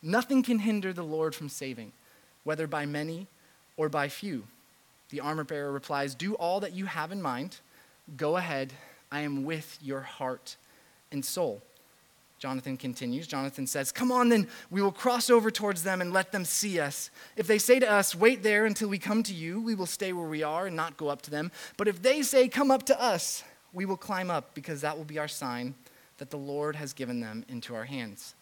Nothing 0.02 0.42
can 0.42 0.60
hinder 0.60 0.92
the 0.92 1.02
Lord 1.02 1.34
from 1.34 1.48
saving, 1.48 1.92
whether 2.42 2.66
by 2.66 2.86
many 2.86 3.26
or 3.76 3.88
by 3.88 4.08
few. 4.08 4.44
The 5.10 5.20
armor 5.20 5.44
bearer 5.44 5.72
replies, 5.72 6.14
Do 6.14 6.34
all 6.34 6.60
that 6.60 6.72
you 6.72 6.86
have 6.86 7.12
in 7.12 7.20
mind. 7.20 7.60
Go 8.16 8.36
ahead. 8.36 8.72
I 9.12 9.20
am 9.20 9.44
with 9.44 9.78
your 9.82 10.00
heart 10.00 10.56
and 11.12 11.24
soul. 11.24 11.62
Jonathan 12.44 12.76
continues. 12.76 13.26
Jonathan 13.26 13.66
says, 13.66 13.90
Come 13.90 14.12
on, 14.12 14.28
then 14.28 14.46
we 14.70 14.82
will 14.82 14.92
cross 14.92 15.30
over 15.30 15.50
towards 15.50 15.82
them 15.82 16.02
and 16.02 16.12
let 16.12 16.30
them 16.30 16.44
see 16.44 16.78
us. 16.78 17.08
If 17.38 17.46
they 17.46 17.56
say 17.56 17.78
to 17.78 17.90
us, 17.90 18.14
Wait 18.14 18.42
there 18.42 18.66
until 18.66 18.90
we 18.90 18.98
come 18.98 19.22
to 19.22 19.32
you, 19.32 19.62
we 19.62 19.74
will 19.74 19.86
stay 19.86 20.12
where 20.12 20.28
we 20.28 20.42
are 20.42 20.66
and 20.66 20.76
not 20.76 20.98
go 20.98 21.08
up 21.08 21.22
to 21.22 21.30
them. 21.30 21.50
But 21.78 21.88
if 21.88 22.02
they 22.02 22.20
say, 22.20 22.48
Come 22.48 22.70
up 22.70 22.82
to 22.82 23.02
us, 23.02 23.44
we 23.72 23.86
will 23.86 23.96
climb 23.96 24.30
up 24.30 24.54
because 24.54 24.82
that 24.82 24.94
will 24.94 25.06
be 25.06 25.18
our 25.18 25.26
sign 25.26 25.74
that 26.18 26.28
the 26.28 26.36
Lord 26.36 26.76
has 26.76 26.92
given 26.92 27.18
them 27.18 27.46
into 27.48 27.74
our 27.74 27.84
hands. 27.84 28.34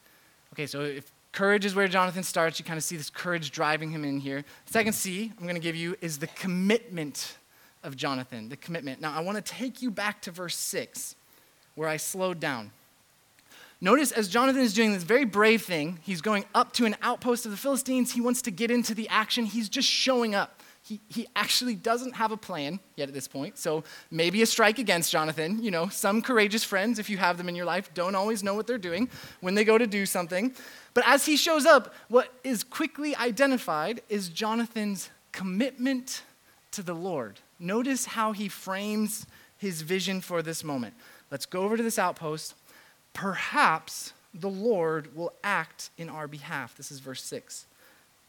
Okay, 0.53 0.67
so 0.67 0.81
if 0.81 1.13
courage 1.31 1.65
is 1.65 1.77
where 1.77 1.87
Jonathan 1.87 2.25
starts, 2.25 2.59
you 2.59 2.65
kind 2.65 2.79
of 2.79 2.83
see 2.83 2.97
this 2.97 3.09
courage 3.09 3.53
driving 3.53 3.93
him 3.93 4.05
in 4.05 4.19
here. 4.19 4.45
Second 4.67 4.95
C 4.95 5.33
I'm 5.39 5.45
going 5.45 5.55
to 5.55 5.61
give 5.61 5.77
you 5.77 5.95
is 6.01 6.19
the 6.19 6.27
commitment 6.27 7.37
of 7.85 7.97
Jonathan, 7.97 8.49
the 8.49 8.57
commitment. 8.57 9.01
Now, 9.01 9.13
I 9.13 9.21
want 9.21 9.37
to 9.37 9.43
take 9.43 9.81
you 9.81 9.93
back 9.93 10.23
to 10.23 10.33
verse 10.33 10.57
6 10.57 11.15
where 11.77 11.89
I 11.89 11.99
slowed 11.99 12.41
down. 12.41 12.73
Notice 13.83 14.13
as 14.13 14.29
Jonathan 14.29 14.63
is 14.63 14.73
doing 14.73 14.93
this 14.93 15.03
very 15.03 15.25
brave 15.25 15.63
thing, 15.63 15.99
he's 16.03 16.21
going 16.21 16.45
up 16.55 16.73
to 16.75 16.85
an 16.85 16.95
outpost 17.03 17.47
of 17.47 17.51
the 17.51 17.57
Philistines. 17.57 18.13
He 18.13 18.21
wants 18.21 18.41
to 18.43 18.53
get 18.53 18.71
into 18.71 18.95
the 18.95 19.09
action. 19.09 19.45
He's 19.45 19.69
just 19.69 19.89
showing 19.89 20.37
up. 20.37 20.61
He, 20.85 21.01
he 21.09 21.27
actually 21.35 21.75
doesn't 21.75 22.15
have 22.15 22.31
a 22.31 22.37
plan 22.37 22.79
yet 22.95 23.09
at 23.09 23.15
this 23.15 23.27
point. 23.27 23.59
So 23.59 23.83
maybe 24.09 24.41
a 24.41 24.47
strike 24.47 24.79
against 24.79 25.11
Jonathan. 25.11 25.61
You 25.61 25.73
know, 25.73 25.89
some 25.89 26.23
courageous 26.23 26.63
friends, 26.63 27.01
if 27.01 27.11
you 27.11 27.17
have 27.19 27.39
them 27.39 27.49
in 27.49 27.57
your 27.57 27.65
life, 27.65 27.93
don't 27.93 28.15
always 28.15 28.45
know 28.45 28.55
what 28.55 28.69
they're 28.69 28.79
doing 28.79 29.09
when 29.41 29.57
they 29.57 29.65
go 29.65 29.77
to 29.77 29.87
do 29.89 30.07
something. 30.07 30.55
But 30.95 31.03
as 31.05 31.27
he 31.27 31.37
shows 31.37 31.67
up, 31.67 31.93
what 32.07 32.33
is 32.45 32.63
quickly 32.63 33.17
identified 33.17 34.01
is 34.09 34.29
Jonathan's 34.29 35.11
commitment 35.33 36.23
to 36.71 36.85
the 36.85 36.95
Lord. 36.95 37.41
Notice 37.59 38.05
how 38.07 38.31
he 38.31 38.47
frames 38.47 39.27
his 39.59 39.83
vision 39.83 40.21
for 40.21 40.41
this 40.41 40.63
moment. 40.63 40.95
Let's 41.33 41.47
go 41.47 41.63
over 41.63 41.77
to 41.77 41.83
this 41.83 41.99
outpost 41.99 42.55
perhaps 43.13 44.13
the 44.35 44.51
Lord 44.51 45.15
will 45.15 45.33
act 45.45 45.91
in 45.99 46.09
our 46.09 46.27
behalf. 46.27 46.77
This 46.77 46.91
is 46.91 47.01
verse 47.01 47.23
6. 47.23 47.67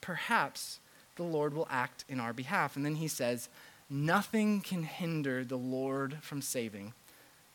Perhaps 0.01 0.79
the 1.15 1.23
Lord 1.23 1.53
will 1.53 1.67
act 1.69 2.03
in 2.09 2.19
our 2.19 2.33
behalf. 2.33 2.75
And 2.75 2.85
then 2.85 2.95
he 2.95 3.07
says, 3.07 3.49
Nothing 3.89 4.61
can 4.61 4.83
hinder 4.83 5.43
the 5.43 5.57
Lord 5.57 6.17
from 6.21 6.41
saving, 6.41 6.93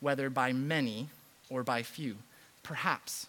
whether 0.01 0.31
by 0.31 0.53
many 0.53 1.09
or 1.51 1.63
by 1.63 1.83
few. 1.83 2.17
Perhaps. 2.63 3.27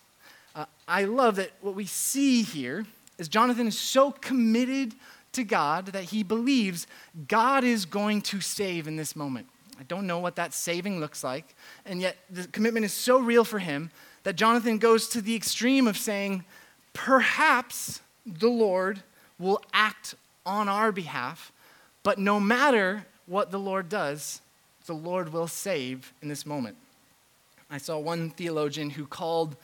Uh, 0.55 0.65
I 0.87 1.05
love 1.05 1.35
that 1.37 1.51
what 1.61 1.75
we 1.75 1.85
see 1.85 2.43
here 2.43 2.85
is 3.17 3.27
Jonathan 3.27 3.67
is 3.67 3.77
so 3.77 4.11
committed 4.11 4.93
to 5.33 5.43
God 5.43 5.87
that 5.87 6.05
he 6.05 6.23
believes 6.23 6.87
God 7.27 7.63
is 7.63 7.85
going 7.85 8.21
to 8.23 8.41
save 8.41 8.87
in 8.87 8.95
this 8.95 9.15
moment. 9.15 9.47
I 9.79 9.83
don't 9.83 10.05
know 10.05 10.19
what 10.19 10.35
that 10.35 10.53
saving 10.53 10.99
looks 10.99 11.23
like. 11.23 11.55
And 11.85 12.01
yet, 12.01 12.17
the 12.29 12.47
commitment 12.47 12.85
is 12.85 12.93
so 12.93 13.19
real 13.19 13.45
for 13.45 13.59
him 13.59 13.91
that 14.23 14.35
Jonathan 14.35 14.77
goes 14.77 15.07
to 15.09 15.21
the 15.21 15.35
extreme 15.35 15.87
of 15.87 15.97
saying, 15.97 16.43
perhaps 16.93 18.01
the 18.25 18.49
Lord 18.49 19.01
will 19.39 19.61
act 19.73 20.15
on 20.45 20.67
our 20.67 20.91
behalf, 20.91 21.51
but 22.03 22.19
no 22.19 22.39
matter 22.39 23.05
what 23.25 23.51
the 23.51 23.59
Lord 23.59 23.87
does, 23.87 24.41
the 24.85 24.93
Lord 24.93 25.31
will 25.31 25.47
save 25.47 26.11
in 26.21 26.27
this 26.27 26.45
moment. 26.45 26.75
I 27.69 27.77
saw 27.77 27.97
one 27.99 28.31
theologian 28.31 28.89
who 28.89 29.05
called 29.05 29.55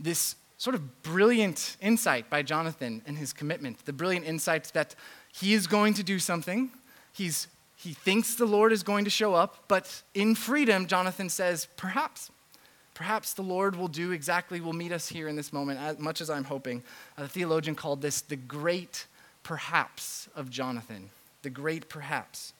this 0.00 0.34
sort 0.56 0.74
of 0.74 1.02
brilliant 1.02 1.76
insight 1.80 2.28
by 2.28 2.42
Jonathan 2.42 3.02
and 3.06 3.18
his 3.18 3.32
commitment, 3.32 3.84
the 3.84 3.92
brilliant 3.92 4.26
insight 4.26 4.64
that 4.72 4.94
he 5.32 5.52
is 5.52 5.66
going 5.66 5.94
to 5.94 6.02
do 6.02 6.18
something, 6.18 6.70
he's 7.12 7.46
He 7.82 7.94
thinks 7.94 8.34
the 8.34 8.44
Lord 8.44 8.72
is 8.72 8.82
going 8.82 9.04
to 9.04 9.10
show 9.10 9.34
up, 9.34 9.64
but 9.66 10.02
in 10.12 10.34
freedom, 10.34 10.86
Jonathan 10.86 11.30
says, 11.30 11.66
perhaps. 11.78 12.30
Perhaps 12.92 13.32
the 13.32 13.42
Lord 13.42 13.74
will 13.74 13.88
do 13.88 14.12
exactly, 14.12 14.60
will 14.60 14.74
meet 14.74 14.92
us 14.92 15.08
here 15.08 15.28
in 15.28 15.34
this 15.34 15.50
moment, 15.50 15.80
as 15.80 15.98
much 15.98 16.20
as 16.20 16.28
I'm 16.28 16.44
hoping. 16.44 16.82
A 17.16 17.26
theologian 17.26 17.74
called 17.74 18.02
this 18.02 18.20
the 18.20 18.36
great 18.36 19.06
perhaps 19.42 20.28
of 20.36 20.50
Jonathan. 20.50 21.08
The 21.40 21.48
great 21.48 21.88
perhaps. 21.88 22.52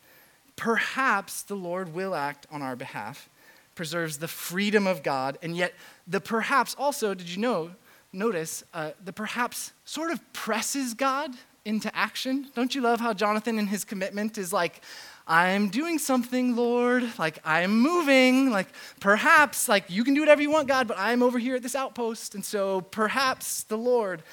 Perhaps 0.56 1.42
the 1.42 1.54
Lord 1.54 1.92
will 1.92 2.14
act 2.14 2.46
on 2.50 2.62
our 2.62 2.74
behalf, 2.74 3.28
preserves 3.74 4.16
the 4.16 4.28
freedom 4.28 4.86
of 4.86 5.02
God, 5.02 5.36
and 5.42 5.54
yet 5.54 5.74
the 6.06 6.22
perhaps 6.22 6.74
also, 6.78 7.12
did 7.12 7.28
you 7.28 7.42
know, 7.42 7.72
notice, 8.10 8.64
uh, 8.72 8.92
the 9.04 9.12
perhaps 9.12 9.72
sort 9.84 10.10
of 10.10 10.32
presses 10.32 10.94
God 10.94 11.34
into 11.66 11.94
action. 11.94 12.48
Don't 12.54 12.74
you 12.74 12.80
love 12.80 13.00
how 13.00 13.12
Jonathan 13.12 13.58
in 13.58 13.66
his 13.66 13.84
commitment 13.84 14.38
is 14.38 14.50
like, 14.50 14.80
I'm 15.30 15.68
doing 15.68 16.00
something, 16.00 16.56
Lord. 16.56 17.04
Like, 17.16 17.38
I'm 17.44 17.80
moving. 17.80 18.50
Like, 18.50 18.66
perhaps, 18.98 19.68
like, 19.68 19.84
you 19.88 20.02
can 20.02 20.12
do 20.12 20.20
whatever 20.20 20.42
you 20.42 20.50
want, 20.50 20.66
God, 20.66 20.88
but 20.88 20.98
I'm 20.98 21.22
over 21.22 21.38
here 21.38 21.54
at 21.54 21.62
this 21.62 21.76
outpost. 21.76 22.34
And 22.34 22.44
so, 22.44 22.80
perhaps 22.80 23.62
the 23.62 23.78
Lord. 23.78 24.24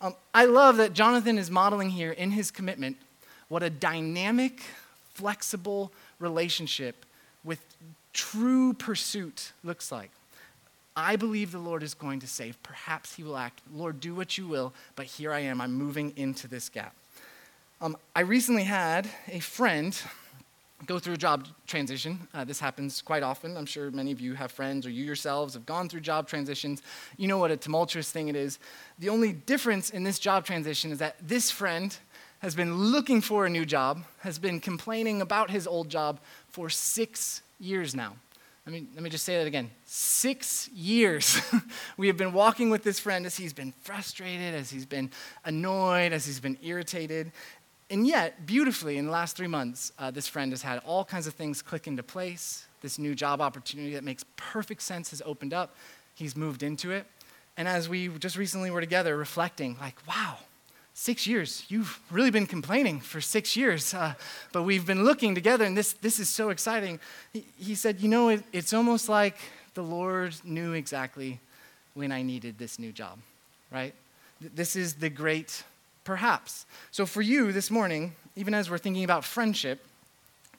Um, 0.00 0.14
I 0.32 0.46
love 0.46 0.78
that 0.78 0.94
Jonathan 0.94 1.36
is 1.36 1.50
modeling 1.50 1.90
here 1.90 2.10
in 2.10 2.30
his 2.30 2.50
commitment 2.50 2.96
what 3.48 3.62
a 3.62 3.70
dynamic, 3.70 4.62
flexible 5.12 5.92
relationship 6.18 7.04
with 7.44 7.60
true 8.14 8.72
pursuit 8.72 9.52
looks 9.62 9.92
like. 9.92 10.10
I 10.96 11.16
believe 11.16 11.52
the 11.52 11.58
Lord 11.58 11.82
is 11.82 11.92
going 11.92 12.20
to 12.20 12.26
save. 12.26 12.60
Perhaps 12.62 13.14
He 13.14 13.22
will 13.22 13.36
act. 13.36 13.60
Lord, 13.72 14.00
do 14.00 14.14
what 14.14 14.38
you 14.38 14.48
will, 14.48 14.72
but 14.96 15.04
here 15.04 15.32
I 15.32 15.40
am. 15.40 15.60
I'm 15.60 15.74
moving 15.74 16.14
into 16.16 16.48
this 16.48 16.70
gap. 16.70 16.94
Um, 17.82 17.98
I 18.16 18.20
recently 18.20 18.64
had 18.64 19.06
a 19.28 19.38
friend 19.40 19.96
go 20.84 20.98
through 20.98 21.14
a 21.14 21.18
job 21.18 21.48
transition. 21.66 22.28
Uh, 22.34 22.44
this 22.44 22.60
happens 22.60 23.00
quite 23.00 23.22
often. 23.22 23.56
I'm 23.56 23.64
sure 23.64 23.90
many 23.90 24.12
of 24.12 24.20
you 24.20 24.34
have 24.34 24.52
friends 24.52 24.86
or 24.86 24.90
you 24.90 25.04
yourselves 25.04 25.54
have 25.54 25.64
gone 25.64 25.88
through 25.88 26.00
job 26.00 26.28
transitions. 26.28 26.82
You 27.16 27.28
know 27.28 27.38
what 27.38 27.50
a 27.50 27.56
tumultuous 27.56 28.10
thing 28.10 28.28
it 28.28 28.36
is. 28.36 28.58
The 28.98 29.08
only 29.08 29.32
difference 29.32 29.90
in 29.90 30.04
this 30.04 30.18
job 30.18 30.44
transition 30.44 30.92
is 30.92 30.98
that 30.98 31.16
this 31.26 31.50
friend 31.50 31.96
has 32.40 32.54
been 32.54 32.74
looking 32.74 33.22
for 33.22 33.46
a 33.46 33.50
new 33.50 33.64
job, 33.64 34.04
has 34.18 34.38
been 34.38 34.60
complaining 34.60 35.22
about 35.22 35.50
his 35.50 35.66
old 35.66 35.88
job 35.88 36.20
for 36.48 36.68
six 36.68 37.40
years 37.58 37.94
now. 37.94 38.14
Let 38.66 38.72
me, 38.72 38.86
let 38.94 39.02
me 39.04 39.10
just 39.10 39.24
say 39.24 39.38
that 39.38 39.46
again. 39.46 39.70
Six 39.84 40.68
years 40.70 41.40
we 41.96 42.08
have 42.08 42.16
been 42.16 42.32
walking 42.32 42.68
with 42.68 42.82
this 42.82 42.98
friend 42.98 43.24
as 43.24 43.36
he's 43.36 43.52
been 43.52 43.72
frustrated, 43.82 44.54
as 44.54 44.70
he's 44.70 44.84
been 44.84 45.10
annoyed, 45.44 46.12
as 46.12 46.26
he's 46.26 46.40
been 46.40 46.58
irritated. 46.62 47.30
And 47.88 48.06
yet, 48.06 48.46
beautifully, 48.46 48.98
in 48.98 49.06
the 49.06 49.12
last 49.12 49.36
three 49.36 49.46
months, 49.46 49.92
uh, 49.98 50.10
this 50.10 50.26
friend 50.26 50.50
has 50.52 50.62
had 50.62 50.80
all 50.84 51.04
kinds 51.04 51.26
of 51.26 51.34
things 51.34 51.62
click 51.62 51.86
into 51.86 52.02
place. 52.02 52.66
This 52.82 52.98
new 52.98 53.14
job 53.14 53.40
opportunity 53.40 53.94
that 53.94 54.04
makes 54.04 54.24
perfect 54.36 54.82
sense 54.82 55.10
has 55.10 55.22
opened 55.24 55.54
up. 55.54 55.76
He's 56.14 56.36
moved 56.36 56.62
into 56.62 56.90
it. 56.90 57.06
And 57.56 57.68
as 57.68 57.88
we 57.88 58.08
just 58.08 58.36
recently 58.36 58.70
were 58.70 58.80
together 58.80 59.16
reflecting, 59.16 59.76
like, 59.80 59.96
wow, 60.06 60.38
six 60.96 61.26
years. 61.26 61.64
You've 61.68 62.00
really 62.10 62.30
been 62.30 62.46
complaining 62.46 63.00
for 63.00 63.20
six 63.20 63.54
years, 63.54 63.94
uh, 63.94 64.14
but 64.50 64.64
we've 64.64 64.86
been 64.86 65.04
looking 65.04 65.34
together, 65.34 65.64
and 65.64 65.76
this, 65.76 65.92
this 65.92 66.18
is 66.18 66.28
so 66.28 66.48
exciting. 66.48 66.98
He, 67.32 67.46
he 67.58 67.74
said, 67.74 68.00
You 68.00 68.08
know, 68.08 68.30
it, 68.30 68.42
it's 68.52 68.72
almost 68.72 69.08
like 69.08 69.36
the 69.74 69.82
Lord 69.82 70.34
knew 70.42 70.72
exactly 70.72 71.38
when 71.94 72.12
I 72.12 72.22
needed 72.22 72.58
this 72.58 72.78
new 72.78 72.92
job, 72.92 73.18
right? 73.70 73.94
This 74.40 74.74
is 74.74 74.94
the 74.94 75.10
great 75.10 75.62
perhaps. 76.06 76.64
So, 76.90 77.04
for 77.04 77.20
you 77.20 77.52
this 77.52 77.70
morning, 77.70 78.14
even 78.36 78.54
as 78.54 78.70
we're 78.70 78.78
thinking 78.78 79.04
about 79.04 79.24
friendship, 79.24 79.84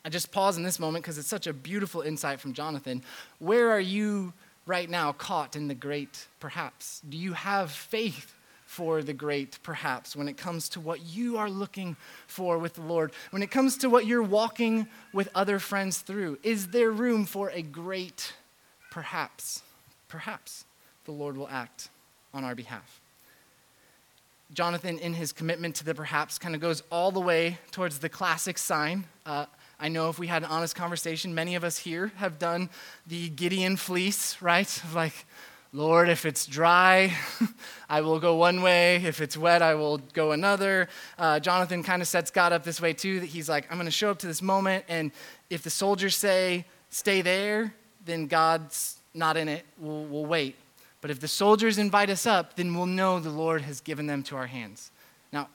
I 0.05 0.09
just 0.09 0.31
pause 0.31 0.57
in 0.57 0.63
this 0.63 0.79
moment 0.79 1.03
because 1.03 1.17
it's 1.17 1.27
such 1.27 1.47
a 1.47 1.53
beautiful 1.53 2.01
insight 2.01 2.39
from 2.39 2.53
Jonathan. 2.53 3.01
Where 3.39 3.71
are 3.71 3.79
you 3.79 4.33
right 4.67 4.89
now 4.89 5.13
caught 5.13 5.55
in 5.55 5.67
the 5.67 5.73
great 5.73 6.27
perhaps? 6.39 7.01
Do 7.09 7.17
you 7.17 7.33
have 7.33 7.71
faith 7.71 8.35
for 8.65 9.01
the 9.01 9.13
great, 9.13 9.57
perhaps, 9.63 10.13
when 10.13 10.27
it 10.27 10.35
comes 10.35 10.67
to 10.67 10.81
what 10.81 10.99
you 11.01 11.37
are 11.37 11.49
looking 11.49 11.95
for 12.27 12.57
with 12.57 12.73
the 12.73 12.81
Lord, 12.81 13.13
when 13.31 13.41
it 13.41 13.49
comes 13.49 13.77
to 13.77 13.89
what 13.89 14.05
you're 14.05 14.21
walking 14.21 14.87
with 15.13 15.29
other 15.33 15.57
friends 15.57 15.99
through. 15.99 16.37
Is 16.43 16.67
there 16.67 16.91
room 16.91 17.25
for 17.25 17.49
a 17.51 17.61
great, 17.61 18.33
perhaps, 18.91 19.63
perhaps 20.09 20.65
the 21.05 21.13
Lord 21.13 21.37
will 21.37 21.47
act 21.47 21.87
on 22.33 22.43
our 22.43 22.55
behalf? 22.55 22.99
Jonathan, 24.53 24.97
in 24.99 25.13
his 25.13 25.33
commitment 25.33 25.75
to 25.75 25.83
the 25.83 25.93
perhaps, 25.93 26.37
kind 26.37 26.55
of 26.55 26.61
goes 26.61 26.81
all 26.89 27.11
the 27.11 27.19
way 27.19 27.57
towards 27.71 27.99
the 27.99 28.09
classic 28.09 28.57
sign. 28.57 29.05
Uh, 29.25 29.45
I 29.79 29.89
know 29.89 30.09
if 30.09 30.17
we 30.17 30.27
had 30.27 30.43
an 30.43 30.49
honest 30.49 30.75
conversation, 30.75 31.35
many 31.35 31.55
of 31.55 31.63
us 31.63 31.77
here 31.77 32.11
have 32.15 32.39
done 32.39 32.69
the 33.05 33.29
Gideon 33.29 33.75
fleece, 33.75 34.41
right? 34.41 34.81
Like, 34.93 35.25
Lord, 35.73 36.09
if 36.09 36.25
it's 36.25 36.45
dry, 36.45 37.13
I 37.89 38.01
will 38.01 38.19
go 38.19 38.35
one 38.37 38.61
way. 38.61 38.95
If 38.95 39.21
it's 39.21 39.37
wet, 39.37 39.61
I 39.61 39.75
will 39.75 39.97
go 40.13 40.31
another. 40.31 40.87
Uh, 41.19 41.39
Jonathan 41.39 41.83
kind 41.83 42.01
of 42.01 42.07
sets 42.07 42.31
God 42.31 42.53
up 42.53 42.63
this 42.63 42.81
way 42.81 42.93
too 42.93 43.19
that 43.19 43.27
he's 43.27 43.49
like, 43.49 43.69
I'm 43.69 43.77
going 43.77 43.85
to 43.85 43.91
show 43.91 44.09
up 44.09 44.19
to 44.19 44.27
this 44.27 44.41
moment, 44.41 44.85
and 44.87 45.11
if 45.49 45.61
the 45.61 45.69
soldiers 45.69 46.15
say, 46.15 46.65
stay 46.89 47.21
there, 47.21 47.73
then 48.05 48.27
God's 48.27 48.97
not 49.13 49.35
in 49.35 49.49
it. 49.49 49.65
We'll, 49.77 50.05
we'll 50.05 50.25
wait. 50.25 50.55
But 51.07 51.11
if 51.11 51.21
the 51.21 51.27
soldiers 51.29 51.77
invite 51.77 52.09
us 52.09 52.25
up, 52.25 52.57
then 52.57 52.75
we'll 52.75 52.85
know 52.85 53.21
the 53.21 53.29
Lord 53.29 53.61
has 53.61 53.79
given 53.79 54.07
them 54.07 54.23
to 54.23 54.35
our 54.35 54.47
hands. 54.47 54.91
Now, 55.31 55.47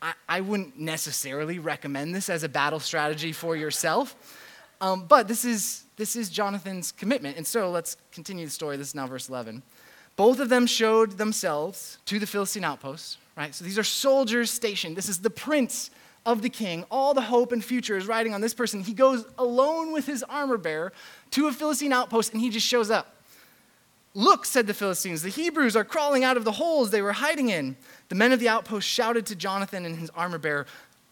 I, 0.00 0.14
I 0.26 0.40
wouldn't 0.40 0.80
necessarily 0.80 1.58
recommend 1.58 2.14
this 2.14 2.30
as 2.30 2.42
a 2.42 2.48
battle 2.48 2.80
strategy 2.80 3.32
for 3.32 3.54
yourself, 3.54 4.16
um, 4.80 5.04
but 5.06 5.28
this 5.28 5.44
is 5.44 5.84
this 5.98 6.16
is 6.16 6.30
Jonathan's 6.30 6.90
commitment. 6.90 7.36
And 7.36 7.46
so 7.46 7.70
let's 7.70 7.98
continue 8.12 8.46
the 8.46 8.50
story. 8.50 8.78
This 8.78 8.88
is 8.88 8.94
now 8.94 9.06
verse 9.06 9.28
11. 9.28 9.62
Both 10.16 10.40
of 10.40 10.48
them 10.48 10.66
showed 10.66 11.18
themselves 11.18 11.98
to 12.06 12.18
the 12.18 12.26
Philistine 12.26 12.64
outposts, 12.64 13.18
right? 13.36 13.54
So 13.54 13.66
these 13.66 13.78
are 13.78 13.84
soldiers 13.84 14.50
stationed. 14.50 14.96
This 14.96 15.10
is 15.10 15.18
the 15.18 15.28
prince 15.28 15.90
of 16.24 16.40
the 16.40 16.48
king. 16.48 16.86
All 16.90 17.12
the 17.12 17.20
hope 17.20 17.52
and 17.52 17.62
future 17.62 17.98
is 17.98 18.06
riding 18.06 18.32
on 18.32 18.40
this 18.40 18.54
person. 18.54 18.80
He 18.80 18.94
goes 18.94 19.26
alone 19.36 19.92
with 19.92 20.06
his 20.06 20.22
armor 20.22 20.56
bearer 20.56 20.94
to 21.32 21.46
a 21.46 21.52
Philistine 21.52 21.92
outpost 21.92 22.32
and 22.32 22.40
he 22.40 22.48
just 22.48 22.66
shows 22.66 22.90
up. 22.90 23.16
Look, 24.14 24.44
said 24.44 24.66
the 24.66 24.74
Philistines, 24.74 25.22
the 25.22 25.28
Hebrews 25.28 25.76
are 25.76 25.84
crawling 25.84 26.24
out 26.24 26.36
of 26.36 26.44
the 26.44 26.52
holes 26.52 26.90
they 26.90 27.02
were 27.02 27.12
hiding 27.12 27.50
in. 27.50 27.76
The 28.08 28.14
men 28.14 28.32
of 28.32 28.40
the 28.40 28.48
outpost 28.48 28.88
shouted 28.88 29.26
to 29.26 29.36
Jonathan 29.36 29.84
and 29.84 29.96
his 29.98 30.10
armor 30.10 30.38
bearer, 30.38 30.66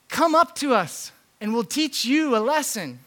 Come 0.09 0.35
up 0.35 0.55
to 0.57 0.75
us, 0.75 1.13
and 1.41 1.53
we'll 1.53 1.65
teach 1.65 2.05
you 2.05 2.37
a 2.37 2.39
lesson. 2.39 3.01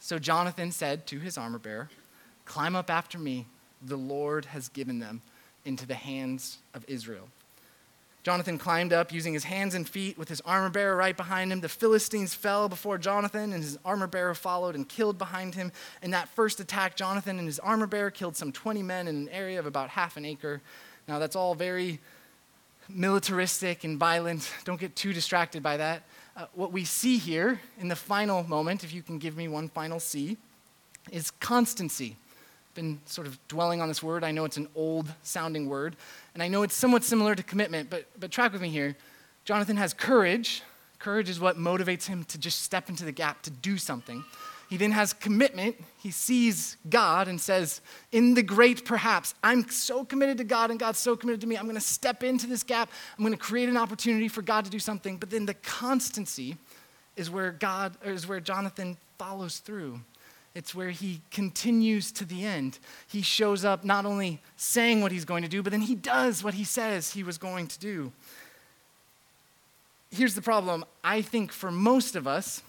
So 0.00 0.18
Jonathan 0.18 0.72
said 0.72 1.06
to 1.08 1.18
his 1.18 1.38
armor 1.38 1.58
bearer, 1.58 1.88
Climb 2.44 2.74
up 2.74 2.90
after 2.90 3.18
me. 3.18 3.46
The 3.82 3.96
Lord 3.96 4.46
has 4.46 4.68
given 4.68 4.98
them 4.98 5.22
into 5.64 5.86
the 5.86 5.94
hands 5.94 6.58
of 6.74 6.84
Israel. 6.88 7.28
Jonathan 8.22 8.58
climbed 8.58 8.92
up 8.92 9.12
using 9.12 9.32
his 9.32 9.44
hands 9.44 9.74
and 9.74 9.88
feet 9.88 10.18
with 10.18 10.28
his 10.28 10.40
armor 10.42 10.68
bearer 10.68 10.96
right 10.96 11.16
behind 11.16 11.52
him. 11.52 11.60
The 11.60 11.68
Philistines 11.68 12.34
fell 12.34 12.68
before 12.68 12.98
Jonathan, 12.98 13.52
and 13.52 13.62
his 13.62 13.78
armor 13.84 14.06
bearer 14.06 14.34
followed 14.34 14.74
and 14.74 14.88
killed 14.88 15.18
behind 15.18 15.54
him. 15.54 15.72
In 16.02 16.10
that 16.10 16.28
first 16.28 16.60
attack, 16.60 16.96
Jonathan 16.96 17.38
and 17.38 17.46
his 17.46 17.58
armor 17.58 17.86
bearer 17.86 18.10
killed 18.10 18.36
some 18.36 18.52
20 18.52 18.82
men 18.82 19.08
in 19.08 19.16
an 19.16 19.28
area 19.30 19.58
of 19.58 19.66
about 19.66 19.90
half 19.90 20.16
an 20.16 20.24
acre. 20.24 20.60
Now, 21.06 21.18
that's 21.18 21.36
all 21.36 21.54
very 21.54 22.00
militaristic 22.88 23.84
and 23.84 23.98
violent. 23.98 24.50
Don't 24.64 24.80
get 24.80 24.96
too 24.96 25.12
distracted 25.12 25.62
by 25.62 25.76
that 25.76 26.02
uh, 26.38 26.46
what 26.54 26.70
we 26.70 26.84
see 26.84 27.18
here 27.18 27.60
in 27.80 27.88
the 27.88 27.96
final 27.96 28.44
moment, 28.44 28.84
if 28.84 28.94
you 28.94 29.02
can 29.02 29.18
give 29.18 29.36
me 29.36 29.48
one 29.48 29.68
final 29.68 29.98
C, 29.98 30.36
is 31.10 31.32
constancy. 31.32 32.16
Been 32.78 33.00
sort 33.06 33.26
of 33.26 33.40
dwelling 33.48 33.80
on 33.80 33.88
this 33.88 34.04
word. 34.04 34.22
I 34.22 34.30
know 34.30 34.44
it's 34.44 34.56
an 34.56 34.68
old 34.76 35.12
sounding 35.24 35.68
word, 35.68 35.96
and 36.32 36.44
I 36.44 36.46
know 36.46 36.62
it's 36.62 36.76
somewhat 36.76 37.02
similar 37.02 37.34
to 37.34 37.42
commitment, 37.42 37.90
but, 37.90 38.06
but 38.20 38.30
track 38.30 38.52
with 38.52 38.62
me 38.62 38.68
here. 38.68 38.94
Jonathan 39.44 39.76
has 39.78 39.92
courage. 39.92 40.62
Courage 41.00 41.28
is 41.28 41.40
what 41.40 41.56
motivates 41.56 42.06
him 42.06 42.22
to 42.26 42.38
just 42.38 42.62
step 42.62 42.88
into 42.88 43.04
the 43.04 43.10
gap, 43.10 43.42
to 43.42 43.50
do 43.50 43.78
something. 43.78 44.22
He 44.70 44.76
then 44.76 44.92
has 44.92 45.12
commitment. 45.12 45.74
He 45.96 46.12
sees 46.12 46.76
God 46.88 47.26
and 47.26 47.40
says, 47.40 47.80
In 48.12 48.34
the 48.34 48.44
great 48.44 48.84
perhaps, 48.84 49.34
I'm 49.42 49.68
so 49.70 50.04
committed 50.04 50.38
to 50.38 50.44
God 50.44 50.70
and 50.70 50.78
God's 50.78 51.00
so 51.00 51.16
committed 51.16 51.40
to 51.40 51.48
me. 51.48 51.56
I'm 51.56 51.64
going 51.64 51.74
to 51.74 51.80
step 51.80 52.22
into 52.22 52.46
this 52.46 52.62
gap. 52.62 52.92
I'm 53.18 53.24
going 53.24 53.36
to 53.36 53.42
create 53.42 53.68
an 53.68 53.76
opportunity 53.76 54.28
for 54.28 54.40
God 54.40 54.64
to 54.66 54.70
do 54.70 54.78
something. 54.78 55.16
But 55.16 55.30
then 55.30 55.46
the 55.46 55.54
constancy 55.54 56.56
is 57.16 57.28
where 57.28 57.50
God, 57.50 57.96
is 58.04 58.28
where 58.28 58.38
Jonathan 58.38 58.98
follows 59.18 59.58
through. 59.58 59.98
It's 60.58 60.74
where 60.74 60.90
he 60.90 61.20
continues 61.30 62.10
to 62.10 62.24
the 62.24 62.44
end. 62.44 62.80
He 63.06 63.22
shows 63.22 63.64
up 63.64 63.84
not 63.84 64.04
only 64.04 64.40
saying 64.56 65.02
what 65.02 65.12
he's 65.12 65.24
going 65.24 65.44
to 65.44 65.48
do, 65.48 65.62
but 65.62 65.70
then 65.70 65.82
he 65.82 65.94
does 65.94 66.42
what 66.42 66.54
he 66.54 66.64
says 66.64 67.12
he 67.12 67.22
was 67.22 67.38
going 67.38 67.68
to 67.68 67.78
do. 67.78 68.10
Here's 70.10 70.34
the 70.34 70.42
problem 70.42 70.84
I 71.04 71.22
think 71.22 71.52
for 71.52 71.70
most 71.70 72.16
of 72.16 72.26
us, 72.26 72.60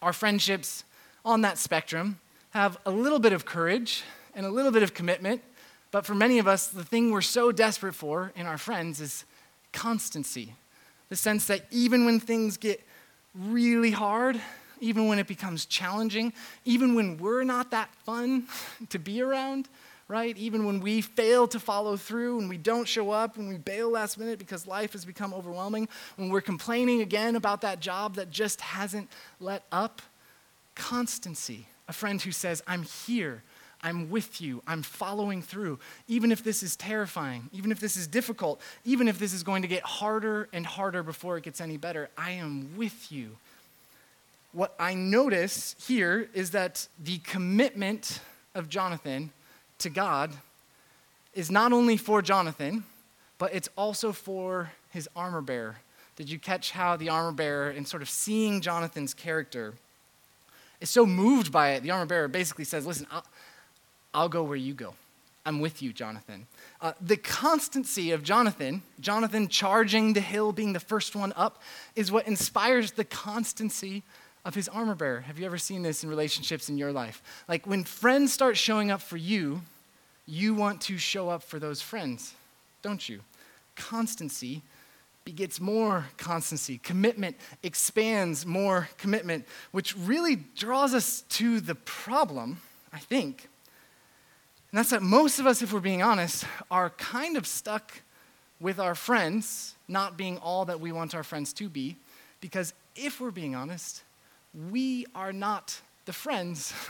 our 0.00 0.12
friendships 0.12 0.84
on 1.24 1.40
that 1.40 1.58
spectrum 1.58 2.20
have 2.50 2.78
a 2.86 2.92
little 2.92 3.18
bit 3.18 3.32
of 3.32 3.44
courage 3.44 4.04
and 4.36 4.46
a 4.46 4.50
little 4.50 4.70
bit 4.70 4.84
of 4.84 4.94
commitment, 4.94 5.42
but 5.90 6.06
for 6.06 6.14
many 6.14 6.38
of 6.38 6.46
us, 6.46 6.68
the 6.68 6.84
thing 6.84 7.10
we're 7.10 7.22
so 7.22 7.50
desperate 7.50 7.96
for 7.96 8.32
in 8.36 8.46
our 8.46 8.56
friends 8.56 9.00
is 9.00 9.24
constancy. 9.72 10.54
The 11.08 11.16
sense 11.16 11.46
that 11.46 11.66
even 11.72 12.04
when 12.04 12.20
things 12.20 12.56
get 12.56 12.80
really 13.34 13.90
hard, 13.90 14.40
even 14.80 15.06
when 15.06 15.18
it 15.18 15.26
becomes 15.26 15.66
challenging, 15.66 16.32
even 16.64 16.94
when 16.94 17.18
we're 17.18 17.44
not 17.44 17.70
that 17.70 17.94
fun 18.04 18.46
to 18.88 18.98
be 18.98 19.22
around, 19.22 19.68
right? 20.08 20.36
Even 20.36 20.64
when 20.64 20.80
we 20.80 21.00
fail 21.00 21.46
to 21.46 21.60
follow 21.60 21.96
through, 21.96 22.38
when 22.38 22.48
we 22.48 22.56
don't 22.56 22.88
show 22.88 23.10
up, 23.10 23.36
when 23.36 23.48
we 23.48 23.56
bail 23.56 23.90
last 23.90 24.18
minute 24.18 24.38
because 24.38 24.66
life 24.66 24.92
has 24.92 25.04
become 25.04 25.32
overwhelming, 25.32 25.88
when 26.16 26.30
we're 26.30 26.40
complaining 26.40 27.00
again 27.00 27.36
about 27.36 27.60
that 27.60 27.78
job 27.78 28.16
that 28.16 28.30
just 28.30 28.60
hasn't 28.60 29.08
let 29.38 29.62
up, 29.70 30.02
constancy. 30.74 31.68
A 31.88 31.92
friend 31.92 32.20
who 32.20 32.32
says, 32.32 32.62
I'm 32.66 32.82
here, 32.82 33.42
I'm 33.82 34.10
with 34.10 34.40
you, 34.40 34.62
I'm 34.66 34.82
following 34.82 35.42
through, 35.42 35.78
even 36.08 36.32
if 36.32 36.42
this 36.42 36.62
is 36.62 36.76
terrifying, 36.76 37.48
even 37.52 37.70
if 37.72 37.80
this 37.80 37.96
is 37.96 38.06
difficult, 38.06 38.60
even 38.84 39.08
if 39.08 39.18
this 39.18 39.32
is 39.32 39.42
going 39.42 39.62
to 39.62 39.68
get 39.68 39.82
harder 39.82 40.48
and 40.52 40.66
harder 40.66 41.02
before 41.02 41.36
it 41.38 41.44
gets 41.44 41.60
any 41.60 41.76
better, 41.76 42.10
I 42.18 42.32
am 42.32 42.76
with 42.76 43.10
you. 43.12 43.36
What 44.52 44.74
I 44.80 44.94
notice 44.94 45.76
here 45.86 46.28
is 46.34 46.50
that 46.50 46.88
the 46.98 47.18
commitment 47.18 48.20
of 48.54 48.68
Jonathan 48.68 49.30
to 49.78 49.88
God 49.88 50.32
is 51.34 51.50
not 51.50 51.72
only 51.72 51.96
for 51.96 52.20
Jonathan, 52.20 52.84
but 53.38 53.54
it's 53.54 53.68
also 53.76 54.12
for 54.12 54.72
his 54.90 55.08
armor 55.14 55.40
bearer. 55.40 55.76
Did 56.16 56.28
you 56.28 56.38
catch 56.38 56.72
how 56.72 56.96
the 56.96 57.08
armor 57.08 57.32
bearer, 57.32 57.70
in 57.70 57.84
sort 57.84 58.02
of 58.02 58.10
seeing 58.10 58.60
Jonathan's 58.60 59.14
character, 59.14 59.74
is 60.80 60.90
so 60.90 61.06
moved 61.06 61.52
by 61.52 61.70
it? 61.70 61.82
The 61.82 61.92
armor 61.92 62.06
bearer 62.06 62.28
basically 62.28 62.64
says, 62.64 62.86
Listen, 62.86 63.06
I'll, 63.10 63.24
I'll 64.12 64.28
go 64.28 64.42
where 64.42 64.56
you 64.56 64.74
go. 64.74 64.94
I'm 65.46 65.60
with 65.60 65.80
you, 65.80 65.92
Jonathan. 65.92 66.46
Uh, 66.80 66.92
the 67.00 67.16
constancy 67.16 68.10
of 68.10 68.22
Jonathan, 68.22 68.82
Jonathan 69.00 69.48
charging 69.48 70.12
the 70.12 70.20
hill, 70.20 70.52
being 70.52 70.74
the 70.74 70.80
first 70.80 71.16
one 71.16 71.32
up, 71.36 71.62
is 71.96 72.12
what 72.12 72.26
inspires 72.26 72.92
the 72.92 73.04
constancy 73.04 74.02
of 74.44 74.54
his 74.54 74.68
armor 74.68 74.94
bearer. 74.94 75.20
Have 75.20 75.38
you 75.38 75.46
ever 75.46 75.58
seen 75.58 75.82
this 75.82 76.02
in 76.02 76.10
relationships 76.10 76.68
in 76.68 76.78
your 76.78 76.92
life? 76.92 77.22
Like 77.48 77.66
when 77.66 77.84
friends 77.84 78.32
start 78.32 78.56
showing 78.56 78.90
up 78.90 79.02
for 79.02 79.16
you, 79.16 79.62
you 80.26 80.54
want 80.54 80.80
to 80.82 80.98
show 80.98 81.28
up 81.28 81.42
for 81.42 81.58
those 81.58 81.82
friends, 81.82 82.34
don't 82.82 83.08
you? 83.08 83.20
Constancy 83.76 84.62
begets 85.24 85.60
more 85.60 86.06
constancy. 86.16 86.78
Commitment 86.78 87.36
expands 87.62 88.46
more 88.46 88.88
commitment, 88.96 89.46
which 89.72 89.96
really 89.96 90.36
draws 90.56 90.94
us 90.94 91.22
to 91.28 91.60
the 91.60 91.74
problem, 91.74 92.60
I 92.92 92.98
think. 92.98 93.48
And 94.70 94.78
that's 94.78 94.90
that 94.90 95.02
most 95.02 95.38
of 95.38 95.46
us, 95.46 95.62
if 95.62 95.72
we're 95.72 95.80
being 95.80 96.02
honest, 96.02 96.44
are 96.70 96.90
kind 96.90 97.36
of 97.36 97.46
stuck 97.46 98.02
with 98.60 98.78
our 98.78 98.94
friends 98.94 99.74
not 99.88 100.16
being 100.16 100.38
all 100.38 100.64
that 100.66 100.80
we 100.80 100.92
want 100.92 101.14
our 101.14 101.24
friends 101.24 101.52
to 101.54 101.68
be, 101.68 101.96
because 102.40 102.72
if 102.94 103.20
we're 103.20 103.30
being 103.30 103.54
honest, 103.54 104.02
we 104.70 105.06
are 105.14 105.32
not 105.32 105.80
the 106.06 106.12
friends 106.12 106.74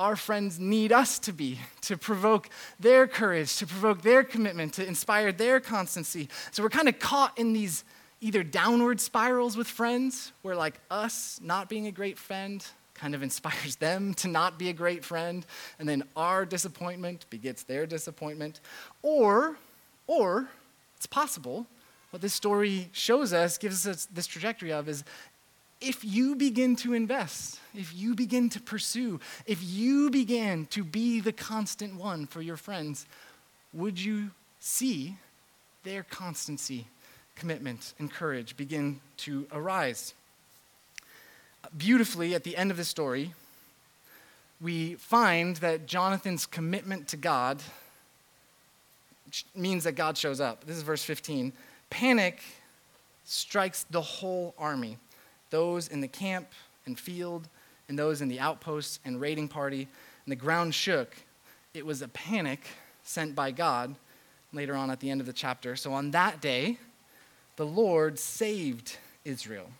our 0.00 0.16
friends 0.16 0.58
need 0.58 0.92
us 0.92 1.18
to 1.18 1.32
be, 1.32 1.58
to 1.82 1.94
provoke 1.94 2.48
their 2.80 3.06
courage, 3.06 3.58
to 3.58 3.66
provoke 3.66 4.00
their 4.00 4.24
commitment, 4.24 4.72
to 4.72 4.86
inspire 4.86 5.30
their 5.30 5.60
constancy. 5.60 6.26
So 6.52 6.62
we're 6.62 6.70
kind 6.70 6.88
of 6.88 6.98
caught 6.98 7.38
in 7.38 7.52
these 7.52 7.84
either 8.22 8.42
downward 8.42 8.98
spirals 8.98 9.58
with 9.58 9.66
friends, 9.66 10.32
where 10.40 10.56
like 10.56 10.80
us 10.90 11.38
not 11.42 11.68
being 11.68 11.86
a 11.86 11.92
great 11.92 12.16
friend 12.16 12.66
kind 12.94 13.14
of 13.14 13.22
inspires 13.30 13.76
them 13.76 14.14
to 14.14 14.28
not 14.28 14.58
be 14.58 14.70
a 14.70 14.72
great 14.72 15.04
friend, 15.04 15.44
and 15.78 15.86
then 15.86 16.02
our 16.16 16.46
disappointment 16.46 17.26
begets 17.28 17.64
their 17.64 17.84
disappointment. 17.84 18.60
Or, 19.02 19.58
or 20.06 20.48
it's 20.96 21.06
possible 21.06 21.66
what 22.10 22.22
this 22.22 22.34
story 22.34 22.88
shows 22.92 23.32
us, 23.32 23.56
gives 23.56 23.86
us 23.86 24.06
this 24.06 24.26
trajectory 24.26 24.72
of, 24.72 24.88
is 24.88 25.04
if 25.80 26.04
you 26.04 26.36
begin 26.36 26.76
to 26.76 26.92
invest, 26.92 27.58
if 27.74 27.94
you 27.94 28.14
begin 28.14 28.50
to 28.50 28.60
pursue, 28.60 29.18
if 29.46 29.62
you 29.62 30.10
begin 30.10 30.66
to 30.66 30.84
be 30.84 31.20
the 31.20 31.32
constant 31.32 31.94
one 31.94 32.26
for 32.26 32.42
your 32.42 32.56
friends, 32.56 33.06
would 33.72 33.98
you 33.98 34.30
see 34.60 35.16
their 35.84 36.02
constancy, 36.02 36.86
commitment, 37.34 37.94
and 37.98 38.12
courage 38.12 38.56
begin 38.56 39.00
to 39.18 39.46
arise? 39.52 40.12
Beautifully, 41.76 42.34
at 42.34 42.44
the 42.44 42.56
end 42.56 42.70
of 42.70 42.76
the 42.76 42.84
story, 42.84 43.32
we 44.60 44.94
find 44.96 45.56
that 45.56 45.86
Jonathan's 45.86 46.44
commitment 46.44 47.08
to 47.08 47.16
God 47.16 47.62
means 49.54 49.84
that 49.84 49.92
God 49.92 50.18
shows 50.18 50.40
up. 50.40 50.66
This 50.66 50.76
is 50.76 50.82
verse 50.82 51.04
15. 51.04 51.52
Panic 51.88 52.42
strikes 53.24 53.84
the 53.84 54.00
whole 54.00 54.54
army 54.58 54.98
those 55.50 55.88
in 55.88 56.00
the 56.00 56.08
camp 56.08 56.48
and 56.86 56.98
field, 56.98 57.48
and 57.88 57.98
those 57.98 58.22
in 58.22 58.28
the 58.28 58.40
outposts 58.40 59.00
and 59.04 59.20
raiding 59.20 59.48
party, 59.48 59.88
and 60.24 60.32
the 60.32 60.36
ground 60.36 60.74
shook. 60.74 61.16
It 61.74 61.84
was 61.84 62.02
a 62.02 62.08
panic 62.08 62.60
sent 63.02 63.34
by 63.34 63.50
God 63.50 63.94
later 64.52 64.74
on 64.74 64.90
at 64.90 65.00
the 65.00 65.10
end 65.10 65.20
of 65.20 65.26
the 65.26 65.32
chapter. 65.32 65.76
So 65.76 65.92
on 65.92 66.10
that 66.12 66.40
day, 66.40 66.78
the 67.56 67.66
Lord 67.66 68.18
saved 68.18 68.96
Israel, 69.24 69.70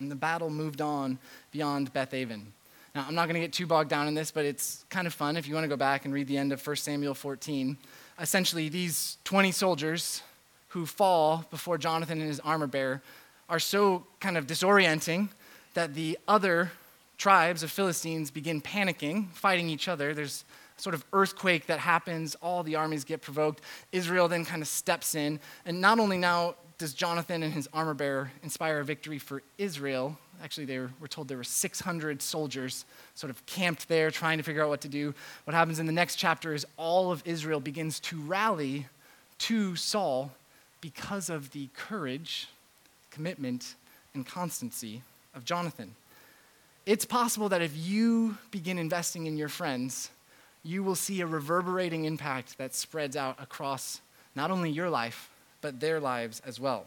and 0.00 0.10
the 0.10 0.16
battle 0.16 0.50
moved 0.50 0.80
on 0.80 1.18
beyond 1.52 1.92
Beth 1.92 2.12
Aven. 2.12 2.52
Now, 2.94 3.04
I'm 3.08 3.14
not 3.14 3.26
going 3.26 3.34
to 3.34 3.40
get 3.40 3.52
too 3.52 3.66
bogged 3.66 3.90
down 3.90 4.06
in 4.06 4.14
this, 4.14 4.30
but 4.30 4.44
it's 4.44 4.84
kind 4.88 5.06
of 5.06 5.14
fun 5.14 5.36
if 5.36 5.48
you 5.48 5.54
want 5.54 5.64
to 5.64 5.68
go 5.68 5.76
back 5.76 6.04
and 6.04 6.14
read 6.14 6.28
the 6.28 6.36
end 6.36 6.52
of 6.52 6.64
1 6.64 6.76
Samuel 6.76 7.14
14. 7.14 7.76
Essentially, 8.20 8.68
these 8.68 9.18
20 9.24 9.50
soldiers 9.50 10.22
who 10.68 10.86
fall 10.86 11.44
before 11.50 11.76
Jonathan 11.76 12.20
and 12.20 12.28
his 12.28 12.40
armor 12.40 12.68
bearer 12.68 13.02
are 13.48 13.58
so 13.58 14.06
kind 14.20 14.36
of 14.36 14.46
disorienting 14.46 15.28
that 15.74 15.94
the 15.94 16.18
other 16.26 16.70
tribes 17.18 17.62
of 17.62 17.70
Philistines 17.70 18.30
begin 18.30 18.60
panicking, 18.60 19.30
fighting 19.30 19.68
each 19.68 19.88
other. 19.88 20.14
There's 20.14 20.44
sort 20.76 20.94
of 20.94 21.04
earthquake 21.12 21.66
that 21.66 21.78
happens, 21.78 22.34
all 22.36 22.62
the 22.62 22.76
armies 22.76 23.04
get 23.04 23.22
provoked. 23.22 23.60
Israel 23.92 24.28
then 24.28 24.44
kind 24.44 24.62
of 24.62 24.68
steps 24.68 25.14
in, 25.14 25.38
and 25.64 25.80
not 25.80 25.98
only 25.98 26.18
now 26.18 26.54
does 26.78 26.92
Jonathan 26.92 27.42
and 27.42 27.52
his 27.52 27.68
armor 27.72 27.94
bearer 27.94 28.32
inspire 28.42 28.80
a 28.80 28.84
victory 28.84 29.18
for 29.18 29.42
Israel, 29.58 30.18
actually 30.42 30.64
they 30.64 30.78
were, 30.78 30.90
we're 31.00 31.06
told 31.06 31.28
there 31.28 31.36
were 31.36 31.44
600 31.44 32.20
soldiers 32.20 32.84
sort 33.14 33.30
of 33.30 33.44
camped 33.46 33.88
there 33.88 34.10
trying 34.10 34.38
to 34.38 34.44
figure 34.44 34.62
out 34.62 34.68
what 34.68 34.80
to 34.80 34.88
do. 34.88 35.14
What 35.44 35.54
happens 35.54 35.78
in 35.78 35.86
the 35.86 35.92
next 35.92 36.16
chapter 36.16 36.52
is 36.52 36.66
all 36.76 37.12
of 37.12 37.22
Israel 37.24 37.60
begins 37.60 38.00
to 38.00 38.20
rally 38.20 38.86
to 39.38 39.76
Saul 39.76 40.32
because 40.80 41.30
of 41.30 41.52
the 41.52 41.68
courage 41.74 42.48
commitment, 43.14 43.76
and 44.14 44.26
constancy 44.26 45.02
of 45.34 45.44
Jonathan. 45.44 45.94
It's 46.86 47.04
possible 47.04 47.48
that 47.48 47.62
if 47.62 47.72
you 47.76 48.36
begin 48.50 48.78
investing 48.78 49.26
in 49.26 49.36
your 49.36 49.48
friends, 49.48 50.10
you 50.62 50.82
will 50.82 50.94
see 50.94 51.20
a 51.20 51.26
reverberating 51.26 52.04
impact 52.04 52.58
that 52.58 52.74
spreads 52.74 53.16
out 53.16 53.40
across 53.40 54.00
not 54.34 54.50
only 54.50 54.70
your 54.70 54.90
life, 54.90 55.30
but 55.60 55.80
their 55.80 56.00
lives 56.00 56.42
as 56.44 56.60
well. 56.60 56.86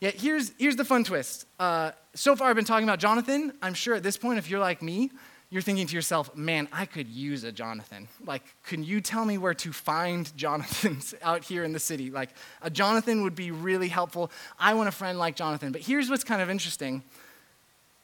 Yet 0.00 0.14
here's, 0.14 0.52
here's 0.58 0.76
the 0.76 0.84
fun 0.84 1.04
twist. 1.04 1.46
Uh, 1.58 1.92
so 2.14 2.36
far, 2.36 2.50
I've 2.50 2.56
been 2.56 2.64
talking 2.64 2.88
about 2.88 2.98
Jonathan. 2.98 3.52
I'm 3.62 3.74
sure 3.74 3.94
at 3.94 4.02
this 4.02 4.16
point, 4.16 4.38
if 4.38 4.50
you're 4.50 4.60
like 4.60 4.82
me, 4.82 5.10
you're 5.50 5.62
thinking 5.62 5.86
to 5.86 5.94
yourself, 5.94 6.34
man, 6.36 6.68
I 6.72 6.86
could 6.86 7.08
use 7.08 7.44
a 7.44 7.52
Jonathan. 7.52 8.08
Like, 8.24 8.42
can 8.64 8.82
you 8.82 9.00
tell 9.00 9.24
me 9.24 9.38
where 9.38 9.54
to 9.54 9.72
find 9.72 10.30
Jonathans 10.36 11.14
out 11.22 11.44
here 11.44 11.64
in 11.64 11.72
the 11.72 11.78
city? 11.78 12.10
Like, 12.10 12.30
a 12.62 12.70
Jonathan 12.70 13.22
would 13.22 13.36
be 13.36 13.50
really 13.50 13.88
helpful. 13.88 14.30
I 14.58 14.74
want 14.74 14.88
a 14.88 14.92
friend 14.92 15.18
like 15.18 15.36
Jonathan. 15.36 15.72
But 15.72 15.82
here's 15.82 16.10
what's 16.10 16.24
kind 16.24 16.42
of 16.42 16.50
interesting 16.50 17.02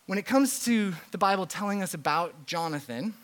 when 0.06 0.18
it 0.18 0.26
comes 0.26 0.64
to 0.64 0.92
the 1.12 1.18
Bible 1.18 1.46
telling 1.46 1.82
us 1.82 1.94
about 1.94 2.44
Jonathan, 2.44 3.14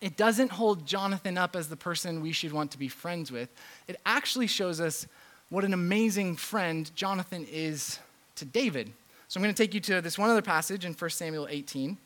it 0.00 0.16
doesn't 0.16 0.50
hold 0.50 0.86
Jonathan 0.86 1.38
up 1.38 1.54
as 1.54 1.68
the 1.68 1.76
person 1.76 2.20
we 2.20 2.32
should 2.32 2.52
want 2.52 2.72
to 2.72 2.78
be 2.78 2.88
friends 2.88 3.30
with. 3.30 3.48
It 3.86 4.00
actually 4.04 4.46
shows 4.46 4.80
us 4.80 5.06
what 5.50 5.64
an 5.64 5.72
amazing 5.72 6.36
friend 6.36 6.90
Jonathan 6.94 7.46
is 7.50 7.98
to 8.36 8.44
David. 8.44 8.92
So 9.28 9.38
I'm 9.38 9.42
going 9.42 9.54
to 9.54 9.62
take 9.62 9.74
you 9.74 9.80
to 9.80 10.00
this 10.00 10.18
one 10.18 10.30
other 10.30 10.42
passage 10.42 10.84
in 10.84 10.94
1 10.94 11.10
Samuel 11.10 11.46
18. 11.48 11.96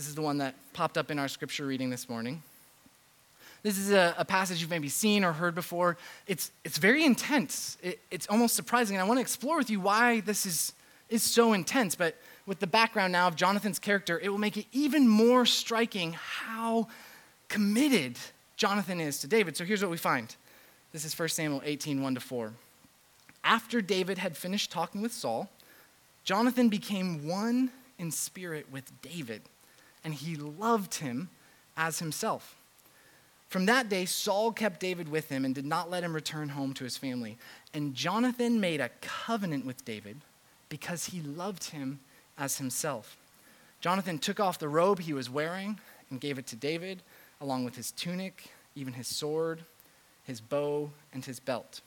This 0.00 0.08
is 0.08 0.14
the 0.14 0.22
one 0.22 0.38
that 0.38 0.54
popped 0.72 0.96
up 0.96 1.10
in 1.10 1.18
our 1.18 1.28
scripture 1.28 1.66
reading 1.66 1.90
this 1.90 2.08
morning. 2.08 2.42
This 3.62 3.76
is 3.76 3.92
a, 3.92 4.14
a 4.16 4.24
passage 4.24 4.62
you've 4.62 4.70
maybe 4.70 4.88
seen 4.88 5.24
or 5.24 5.32
heard 5.34 5.54
before. 5.54 5.98
It's, 6.26 6.52
it's 6.64 6.78
very 6.78 7.04
intense. 7.04 7.76
It, 7.82 7.98
it's 8.10 8.26
almost 8.28 8.56
surprising. 8.56 8.96
And 8.96 9.04
I 9.04 9.06
want 9.06 9.18
to 9.18 9.20
explore 9.20 9.58
with 9.58 9.68
you 9.68 9.78
why 9.78 10.20
this 10.20 10.46
is, 10.46 10.72
is 11.10 11.22
so 11.22 11.52
intense. 11.52 11.96
But 11.96 12.16
with 12.46 12.60
the 12.60 12.66
background 12.66 13.12
now 13.12 13.28
of 13.28 13.36
Jonathan's 13.36 13.78
character, 13.78 14.18
it 14.18 14.30
will 14.30 14.38
make 14.38 14.56
it 14.56 14.64
even 14.72 15.06
more 15.06 15.44
striking 15.44 16.14
how 16.14 16.88
committed 17.48 18.16
Jonathan 18.56 19.02
is 19.02 19.18
to 19.18 19.26
David. 19.26 19.54
So 19.54 19.66
here's 19.66 19.82
what 19.82 19.90
we 19.90 19.98
find. 19.98 20.34
This 20.94 21.04
is 21.04 21.18
1 21.18 21.28
Samuel 21.28 21.60
18, 21.62 22.00
1 22.00 22.14
to 22.14 22.20
4. 22.22 22.54
After 23.44 23.82
David 23.82 24.16
had 24.16 24.34
finished 24.34 24.70
talking 24.70 25.02
with 25.02 25.12
Saul, 25.12 25.50
Jonathan 26.24 26.70
became 26.70 27.28
one 27.28 27.68
in 27.98 28.10
spirit 28.10 28.64
with 28.72 28.90
David 29.02 29.42
and 30.04 30.14
he 30.14 30.36
loved 30.36 30.96
him 30.96 31.28
as 31.76 31.98
himself. 31.98 32.56
From 33.48 33.66
that 33.66 33.88
day, 33.88 34.04
Saul 34.04 34.52
kept 34.52 34.78
David 34.78 35.08
with 35.08 35.28
him 35.28 35.44
and 35.44 35.54
did 35.54 35.66
not 35.66 35.90
let 35.90 36.04
him 36.04 36.14
return 36.14 36.50
home 36.50 36.72
to 36.74 36.84
his 36.84 36.96
family. 36.96 37.36
And 37.74 37.94
Jonathan 37.94 38.60
made 38.60 38.80
a 38.80 38.90
covenant 39.00 39.66
with 39.66 39.84
David 39.84 40.18
because 40.68 41.06
he 41.06 41.20
loved 41.20 41.64
him 41.64 41.98
as 42.38 42.58
himself. 42.58 43.16
Jonathan 43.80 44.18
took 44.18 44.38
off 44.38 44.58
the 44.58 44.68
robe 44.68 45.00
he 45.00 45.12
was 45.12 45.28
wearing 45.28 45.80
and 46.10 46.20
gave 46.20 46.38
it 46.38 46.46
to 46.48 46.56
David, 46.56 47.02
along 47.40 47.64
with 47.64 47.74
his 47.74 47.90
tunic, 47.90 48.50
even 48.76 48.92
his 48.92 49.08
sword, 49.08 49.64
his 50.22 50.40
bow, 50.40 50.92
and 51.12 51.24
his 51.24 51.40
belt. 51.40 51.80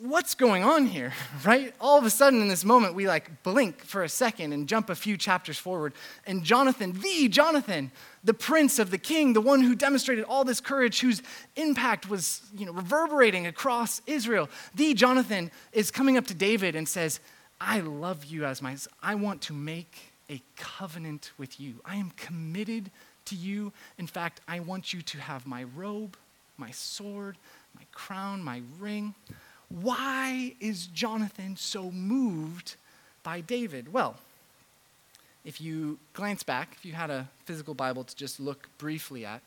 What's 0.00 0.34
going 0.34 0.64
on 0.64 0.86
here, 0.86 1.12
right? 1.44 1.74
All 1.80 1.98
of 1.98 2.04
a 2.04 2.10
sudden, 2.10 2.40
in 2.40 2.48
this 2.48 2.64
moment, 2.64 2.94
we 2.94 3.06
like 3.06 3.42
blink 3.42 3.84
for 3.84 4.02
a 4.02 4.08
second 4.08 4.52
and 4.52 4.66
jump 4.66 4.88
a 4.88 4.94
few 4.94 5.16
chapters 5.16 5.58
forward. 5.58 5.92
And 6.26 6.42
Jonathan, 6.42 6.92
the 6.92 7.28
Jonathan, 7.28 7.90
the 8.24 8.32
prince 8.32 8.78
of 8.78 8.90
the 8.90 8.98
king, 8.98 9.34
the 9.34 9.40
one 9.40 9.60
who 9.60 9.74
demonstrated 9.74 10.24
all 10.24 10.44
this 10.44 10.60
courage, 10.60 11.00
whose 11.00 11.22
impact 11.56 12.08
was 12.08 12.42
you 12.56 12.64
know, 12.64 12.72
reverberating 12.72 13.46
across 13.46 14.00
Israel, 14.06 14.48
the 14.74 14.94
Jonathan 14.94 15.50
is 15.72 15.90
coming 15.90 16.16
up 16.16 16.26
to 16.28 16.34
David 16.34 16.74
and 16.74 16.88
says, 16.88 17.20
I 17.60 17.80
love 17.80 18.24
you 18.24 18.44
as 18.44 18.62
my, 18.62 18.76
I 19.02 19.16
want 19.16 19.42
to 19.42 19.52
make 19.52 20.12
a 20.30 20.40
covenant 20.56 21.32
with 21.36 21.60
you. 21.60 21.80
I 21.84 21.96
am 21.96 22.12
committed 22.16 22.90
to 23.26 23.34
you. 23.34 23.72
In 23.98 24.06
fact, 24.06 24.40
I 24.48 24.60
want 24.60 24.94
you 24.94 25.02
to 25.02 25.18
have 25.18 25.46
my 25.46 25.64
robe, 25.64 26.16
my 26.56 26.70
sword, 26.70 27.36
my 27.74 27.84
crown, 27.92 28.42
my 28.42 28.62
ring. 28.78 29.14
Why 29.68 30.54
is 30.60 30.86
Jonathan 30.86 31.56
so 31.56 31.90
moved 31.90 32.76
by 33.22 33.40
David? 33.40 33.92
Well, 33.92 34.16
if 35.44 35.60
you 35.60 35.98
glance 36.14 36.42
back, 36.42 36.74
if 36.76 36.84
you 36.84 36.92
had 36.92 37.10
a 37.10 37.28
physical 37.44 37.74
Bible 37.74 38.04
to 38.04 38.16
just 38.16 38.40
look 38.40 38.68
briefly 38.78 39.26
at, 39.26 39.42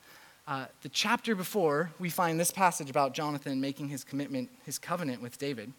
uh, 0.47 0.65
the 0.81 0.89
chapter 0.89 1.35
before 1.35 1.91
we 1.99 2.09
find 2.09 2.39
this 2.39 2.51
passage 2.51 2.89
about 2.89 3.13
Jonathan 3.13 3.61
making 3.61 3.89
his 3.89 4.03
commitment, 4.03 4.49
his 4.65 4.77
covenant 4.77 5.21
with 5.21 5.37
David, 5.37 5.71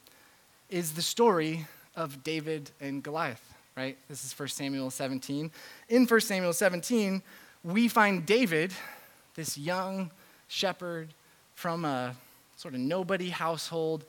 is 0.70 0.92
the 0.92 1.02
story 1.02 1.66
of 1.96 2.24
David 2.24 2.70
and 2.80 3.02
Goliath, 3.02 3.54
right? 3.76 3.96
This 4.08 4.24
is 4.24 4.38
1 4.38 4.48
Samuel 4.48 4.90
17. 4.90 5.50
In 5.88 6.06
1 6.06 6.20
Samuel 6.20 6.52
17, 6.52 7.22
we 7.64 7.88
find 7.88 8.24
David, 8.24 8.72
this 9.34 9.58
young 9.58 10.10
shepherd 10.48 11.08
from 11.54 11.84
a 11.84 12.14
sort 12.56 12.74
of 12.74 12.80
nobody 12.80 13.30
household, 13.30 14.04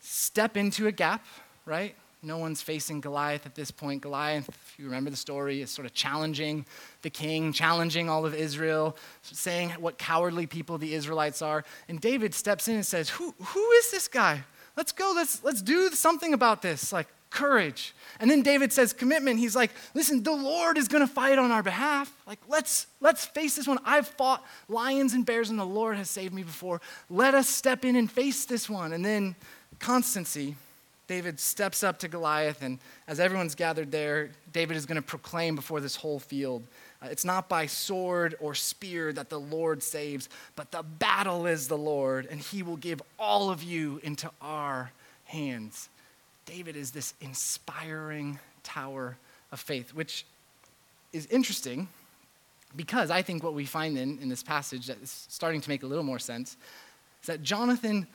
step 0.00 0.56
into 0.56 0.86
a 0.86 0.92
gap, 0.92 1.24
right? 1.66 1.94
No 2.22 2.36
one's 2.36 2.60
facing 2.60 3.00
Goliath 3.00 3.46
at 3.46 3.54
this 3.54 3.70
point. 3.70 4.02
Goliath, 4.02 4.48
if 4.48 4.74
you 4.78 4.84
remember 4.84 5.08
the 5.08 5.16
story, 5.16 5.62
is 5.62 5.70
sort 5.70 5.86
of 5.86 5.94
challenging 5.94 6.66
the 7.00 7.08
king, 7.08 7.52
challenging 7.52 8.10
all 8.10 8.26
of 8.26 8.34
Israel, 8.34 8.96
saying 9.22 9.70
what 9.78 9.96
cowardly 9.96 10.46
people 10.46 10.76
the 10.76 10.92
Israelites 10.92 11.40
are. 11.40 11.64
And 11.88 12.00
David 12.00 12.34
steps 12.34 12.68
in 12.68 12.74
and 12.74 12.84
says, 12.84 13.08
Who, 13.08 13.34
who 13.38 13.70
is 13.72 13.90
this 13.90 14.06
guy? 14.06 14.44
Let's 14.76 14.92
go, 14.92 15.12
let's, 15.14 15.42
let's 15.42 15.62
do 15.62 15.88
something 15.90 16.34
about 16.34 16.60
this. 16.60 16.92
Like, 16.92 17.08
courage. 17.30 17.94
And 18.18 18.30
then 18.30 18.42
David 18.42 18.72
says 18.72 18.92
commitment. 18.92 19.38
He's 19.38 19.56
like, 19.56 19.70
listen, 19.94 20.22
the 20.22 20.32
Lord 20.32 20.76
is 20.76 20.88
going 20.88 21.06
to 21.06 21.12
fight 21.12 21.38
on 21.38 21.50
our 21.52 21.62
behalf. 21.62 22.12
Like, 22.26 22.40
let's 22.48 22.86
let's 23.00 23.24
face 23.24 23.56
this 23.56 23.66
one. 23.66 23.78
I've 23.84 24.08
fought 24.08 24.44
lions 24.68 25.14
and 25.14 25.24
bears 25.24 25.48
and 25.48 25.58
the 25.58 25.64
Lord 25.64 25.96
has 25.96 26.10
saved 26.10 26.34
me 26.34 26.42
before. 26.42 26.80
Let 27.08 27.34
us 27.34 27.48
step 27.48 27.84
in 27.84 27.96
and 27.96 28.10
face 28.10 28.44
this 28.44 28.68
one. 28.68 28.92
And 28.92 29.04
then 29.04 29.36
constancy. 29.80 30.56
David 31.08 31.40
steps 31.40 31.82
up 31.82 31.98
to 31.98 32.08
Goliath, 32.08 32.62
and 32.62 32.78
as 33.08 33.18
everyone's 33.18 33.56
gathered 33.56 33.90
there, 33.90 34.30
David 34.52 34.76
is 34.76 34.86
going 34.86 34.96
to 34.96 35.02
proclaim 35.02 35.56
before 35.56 35.80
this 35.80 35.96
whole 35.96 36.20
field 36.20 36.62
uh, 37.02 37.08
it's 37.10 37.24
not 37.24 37.48
by 37.48 37.66
sword 37.66 38.34
or 38.40 38.54
spear 38.54 39.12
that 39.12 39.30
the 39.30 39.40
Lord 39.40 39.82
saves, 39.82 40.28
but 40.54 40.70
the 40.70 40.82
battle 40.82 41.46
is 41.46 41.68
the 41.68 41.78
Lord, 41.78 42.26
and 42.30 42.40
he 42.40 42.62
will 42.62 42.76
give 42.76 43.00
all 43.18 43.50
of 43.50 43.62
you 43.62 44.00
into 44.02 44.30
our 44.42 44.92
hands. 45.24 45.88
David 46.44 46.76
is 46.76 46.90
this 46.90 47.14
inspiring 47.20 48.38
tower 48.62 49.16
of 49.50 49.60
faith, 49.60 49.94
which 49.94 50.26
is 51.12 51.26
interesting 51.26 51.88
because 52.76 53.10
I 53.10 53.22
think 53.22 53.42
what 53.42 53.54
we 53.54 53.64
find 53.64 53.96
in, 53.98 54.18
in 54.20 54.28
this 54.28 54.42
passage 54.42 54.86
that 54.86 55.02
is 55.02 55.26
starting 55.28 55.60
to 55.60 55.68
make 55.68 55.82
a 55.82 55.86
little 55.86 56.04
more 56.04 56.18
sense 56.18 56.56
is 57.22 57.26
that 57.26 57.42
Jonathan 57.42 58.06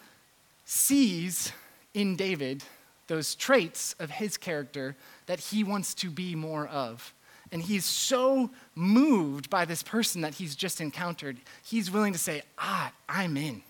sees 0.65 1.51
in 1.93 2.15
David 2.15 2.63
those 3.07 3.35
traits 3.35 3.95
of 3.99 4.09
his 4.09 4.35
character 4.35 4.95
that 5.27 5.39
he 5.39 5.63
wants 5.63 5.93
to 5.93 6.09
be 6.09 6.35
more 6.35 6.67
of. 6.67 7.13
And 7.51 7.61
he's 7.61 7.85
so 7.85 8.49
moved 8.73 9.49
by 9.49 9.65
this 9.65 9.83
person 9.83 10.21
that 10.21 10.33
he's 10.33 10.55
just 10.55 10.81
encountered, 10.81 11.37
he's 11.63 11.91
willing 11.91 12.13
to 12.13 12.19
say, 12.19 12.41
Ah, 12.57 12.91
I'm 13.07 13.37
in. 13.37 13.61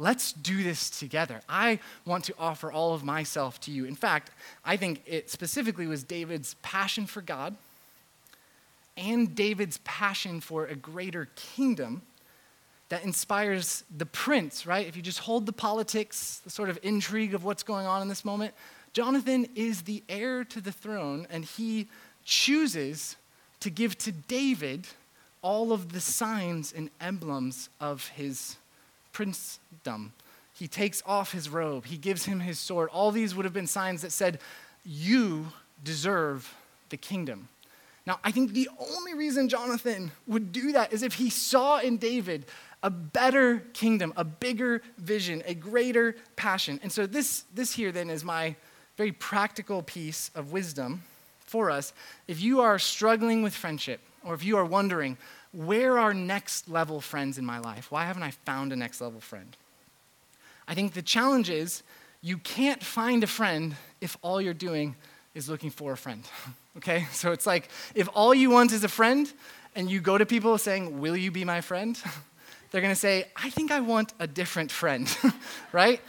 Let's 0.00 0.32
do 0.32 0.62
this 0.62 0.90
together. 0.90 1.40
I 1.48 1.80
want 2.06 2.24
to 2.26 2.34
offer 2.38 2.70
all 2.70 2.94
of 2.94 3.02
myself 3.02 3.60
to 3.62 3.72
you. 3.72 3.84
In 3.84 3.96
fact, 3.96 4.30
I 4.64 4.76
think 4.76 5.02
it 5.06 5.28
specifically 5.28 5.88
was 5.88 6.04
David's 6.04 6.54
passion 6.62 7.06
for 7.06 7.20
God 7.20 7.56
and 8.96 9.34
David's 9.34 9.78
passion 9.78 10.40
for 10.40 10.66
a 10.66 10.76
greater 10.76 11.28
kingdom 11.34 12.02
that 12.88 13.04
inspires 13.04 13.84
the 13.94 14.06
prince, 14.06 14.66
right? 14.66 14.86
If 14.86 14.96
you 14.96 15.02
just 15.02 15.18
hold 15.20 15.46
the 15.46 15.52
politics, 15.52 16.40
the 16.44 16.50
sort 16.50 16.70
of 16.70 16.78
intrigue 16.82 17.34
of 17.34 17.44
what's 17.44 17.62
going 17.62 17.86
on 17.86 18.00
in 18.02 18.08
this 18.08 18.24
moment, 18.24 18.54
Jonathan 18.92 19.48
is 19.54 19.82
the 19.82 20.02
heir 20.08 20.44
to 20.44 20.60
the 20.60 20.72
throne, 20.72 21.26
and 21.30 21.44
he 21.44 21.88
chooses 22.24 23.16
to 23.60 23.70
give 23.70 23.98
to 23.98 24.12
David 24.12 24.86
all 25.42 25.72
of 25.72 25.92
the 25.92 26.00
signs 26.00 26.72
and 26.72 26.90
emblems 27.00 27.68
of 27.80 28.08
his 28.08 28.56
princedom. 29.12 30.10
He 30.54 30.66
takes 30.66 31.02
off 31.06 31.32
his 31.32 31.48
robe, 31.48 31.86
he 31.86 31.96
gives 31.96 32.24
him 32.24 32.40
his 32.40 32.58
sword. 32.58 32.88
All 32.92 33.12
these 33.12 33.34
would 33.34 33.44
have 33.44 33.54
been 33.54 33.66
signs 33.66 34.02
that 34.02 34.12
said, 34.12 34.40
You 34.84 35.46
deserve 35.84 36.54
the 36.88 36.96
kingdom. 36.96 37.48
Now, 38.06 38.18
I 38.24 38.30
think 38.30 38.52
the 38.52 38.70
only 38.78 39.12
reason 39.12 39.50
Jonathan 39.50 40.10
would 40.26 40.50
do 40.50 40.72
that 40.72 40.92
is 40.92 41.02
if 41.02 41.14
he 41.14 41.28
saw 41.28 41.78
in 41.78 41.98
David 41.98 42.46
a 42.82 42.90
better 42.90 43.60
kingdom, 43.72 44.12
a 44.16 44.24
bigger 44.24 44.82
vision, 44.98 45.42
a 45.46 45.54
greater 45.54 46.16
passion. 46.36 46.78
And 46.82 46.92
so, 46.92 47.06
this, 47.06 47.44
this 47.54 47.72
here 47.72 47.92
then 47.92 48.10
is 48.10 48.24
my 48.24 48.56
very 48.96 49.12
practical 49.12 49.82
piece 49.82 50.30
of 50.34 50.52
wisdom 50.52 51.02
for 51.40 51.70
us. 51.70 51.92
If 52.26 52.40
you 52.40 52.60
are 52.60 52.78
struggling 52.78 53.42
with 53.42 53.54
friendship, 53.54 54.00
or 54.24 54.34
if 54.34 54.44
you 54.44 54.56
are 54.56 54.64
wondering, 54.64 55.16
where 55.52 55.98
are 55.98 56.12
next 56.12 56.68
level 56.68 57.00
friends 57.00 57.38
in 57.38 57.46
my 57.46 57.58
life? 57.58 57.90
Why 57.90 58.04
haven't 58.04 58.22
I 58.22 58.32
found 58.32 58.72
a 58.72 58.76
next 58.76 59.00
level 59.00 59.20
friend? 59.20 59.56
I 60.66 60.74
think 60.74 60.92
the 60.92 61.02
challenge 61.02 61.48
is 61.48 61.82
you 62.20 62.38
can't 62.38 62.82
find 62.82 63.24
a 63.24 63.26
friend 63.26 63.76
if 64.00 64.16
all 64.22 64.40
you're 64.40 64.52
doing 64.52 64.96
is 65.34 65.48
looking 65.48 65.70
for 65.70 65.92
a 65.92 65.96
friend. 65.96 66.24
okay? 66.76 67.06
So 67.12 67.32
it's 67.32 67.46
like 67.46 67.70
if 67.94 68.08
all 68.14 68.34
you 68.34 68.50
want 68.50 68.72
is 68.72 68.84
a 68.84 68.88
friend 68.88 69.32
and 69.74 69.90
you 69.90 70.00
go 70.00 70.18
to 70.18 70.26
people 70.26 70.58
saying, 70.58 71.00
Will 71.00 71.16
you 71.16 71.30
be 71.30 71.44
my 71.44 71.60
friend? 71.60 72.00
They're 72.70 72.82
gonna 72.82 72.94
say, 72.94 73.26
I 73.36 73.50
think 73.50 73.70
I 73.70 73.80
want 73.80 74.12
a 74.18 74.26
different 74.26 74.70
friend, 74.70 75.14
right? 75.72 76.00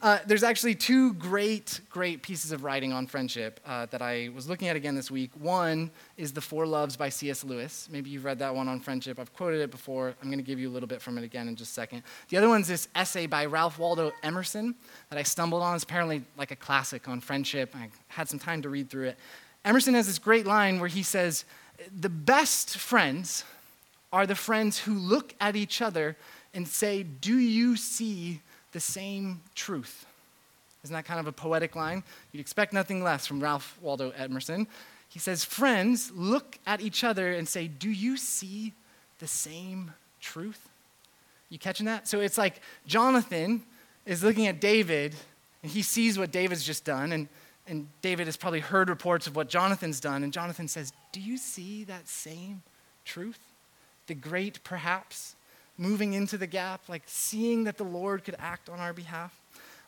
Uh, 0.00 0.18
there's 0.26 0.44
actually 0.44 0.76
two 0.76 1.12
great, 1.14 1.80
great 1.90 2.22
pieces 2.22 2.52
of 2.52 2.62
writing 2.62 2.92
on 2.92 3.04
friendship 3.04 3.58
uh, 3.66 3.86
that 3.86 4.00
I 4.00 4.30
was 4.32 4.48
looking 4.48 4.68
at 4.68 4.76
again 4.76 4.94
this 4.94 5.10
week. 5.10 5.32
One 5.40 5.90
is 6.16 6.32
The 6.32 6.40
Four 6.40 6.66
Loves 6.66 6.96
by 6.96 7.08
C.S. 7.08 7.42
Lewis. 7.42 7.88
Maybe 7.90 8.08
you've 8.08 8.24
read 8.24 8.38
that 8.38 8.54
one 8.54 8.68
on 8.68 8.78
friendship. 8.78 9.18
I've 9.18 9.32
quoted 9.32 9.60
it 9.60 9.72
before. 9.72 10.14
I'm 10.22 10.28
going 10.28 10.38
to 10.38 10.44
give 10.44 10.60
you 10.60 10.68
a 10.68 10.72
little 10.72 10.86
bit 10.86 11.02
from 11.02 11.18
it 11.18 11.24
again 11.24 11.48
in 11.48 11.56
just 11.56 11.72
a 11.72 11.74
second. 11.74 12.04
The 12.28 12.36
other 12.36 12.48
one's 12.48 12.68
this 12.68 12.86
essay 12.94 13.26
by 13.26 13.46
Ralph 13.46 13.76
Waldo 13.76 14.12
Emerson 14.22 14.76
that 15.10 15.18
I 15.18 15.24
stumbled 15.24 15.62
on. 15.62 15.74
It's 15.74 15.82
apparently 15.82 16.22
like 16.36 16.52
a 16.52 16.56
classic 16.56 17.08
on 17.08 17.20
friendship. 17.20 17.74
I 17.74 17.88
had 18.06 18.28
some 18.28 18.38
time 18.38 18.62
to 18.62 18.68
read 18.68 18.90
through 18.90 19.08
it. 19.08 19.18
Emerson 19.64 19.94
has 19.94 20.06
this 20.06 20.20
great 20.20 20.46
line 20.46 20.78
where 20.78 20.88
he 20.88 21.02
says, 21.02 21.44
The 21.92 22.08
best 22.08 22.78
friends 22.78 23.42
are 24.12 24.26
the 24.26 24.34
friends 24.34 24.78
who 24.78 24.94
look 24.94 25.34
at 25.40 25.56
each 25.56 25.82
other 25.82 26.16
and 26.54 26.66
say, 26.66 27.02
Do 27.02 27.36
you 27.38 27.76
see 27.76 28.40
the 28.72 28.80
same 28.80 29.40
truth. 29.54 30.06
Isn't 30.84 30.94
that 30.94 31.04
kind 31.04 31.20
of 31.20 31.26
a 31.26 31.32
poetic 31.32 31.74
line? 31.74 32.02
You'd 32.32 32.40
expect 32.40 32.72
nothing 32.72 33.02
less 33.02 33.26
from 33.26 33.40
Ralph 33.40 33.78
Waldo 33.80 34.10
Emerson. 34.10 34.66
He 35.08 35.18
says, 35.18 35.44
Friends, 35.44 36.12
look 36.14 36.58
at 36.66 36.80
each 36.80 37.04
other 37.04 37.32
and 37.32 37.48
say, 37.48 37.68
Do 37.68 37.90
you 37.90 38.16
see 38.16 38.72
the 39.18 39.26
same 39.26 39.92
truth? 40.20 40.68
You 41.50 41.58
catching 41.58 41.86
that? 41.86 42.06
So 42.06 42.20
it's 42.20 42.38
like 42.38 42.60
Jonathan 42.86 43.62
is 44.04 44.22
looking 44.22 44.46
at 44.46 44.60
David 44.60 45.14
and 45.62 45.72
he 45.72 45.82
sees 45.82 46.18
what 46.18 46.30
David's 46.30 46.62
just 46.62 46.84
done. 46.84 47.12
And, 47.12 47.28
and 47.66 47.88
David 48.02 48.26
has 48.26 48.36
probably 48.36 48.60
heard 48.60 48.88
reports 48.88 49.26
of 49.26 49.34
what 49.34 49.48
Jonathan's 49.48 49.98
done. 49.98 50.22
And 50.22 50.32
Jonathan 50.32 50.68
says, 50.68 50.92
Do 51.12 51.20
you 51.20 51.36
see 51.36 51.84
that 51.84 52.06
same 52.06 52.62
truth? 53.04 53.40
The 54.08 54.14
great, 54.14 54.62
perhaps, 54.64 55.36
moving 55.78 56.12
into 56.14 56.36
the 56.36 56.46
gap, 56.46 56.82
like 56.88 57.02
seeing 57.06 57.64
that 57.64 57.78
the 57.78 57.84
Lord 57.84 58.24
could 58.24 58.34
act 58.38 58.68
on 58.68 58.80
our 58.80 58.92
behalf. 58.92 59.38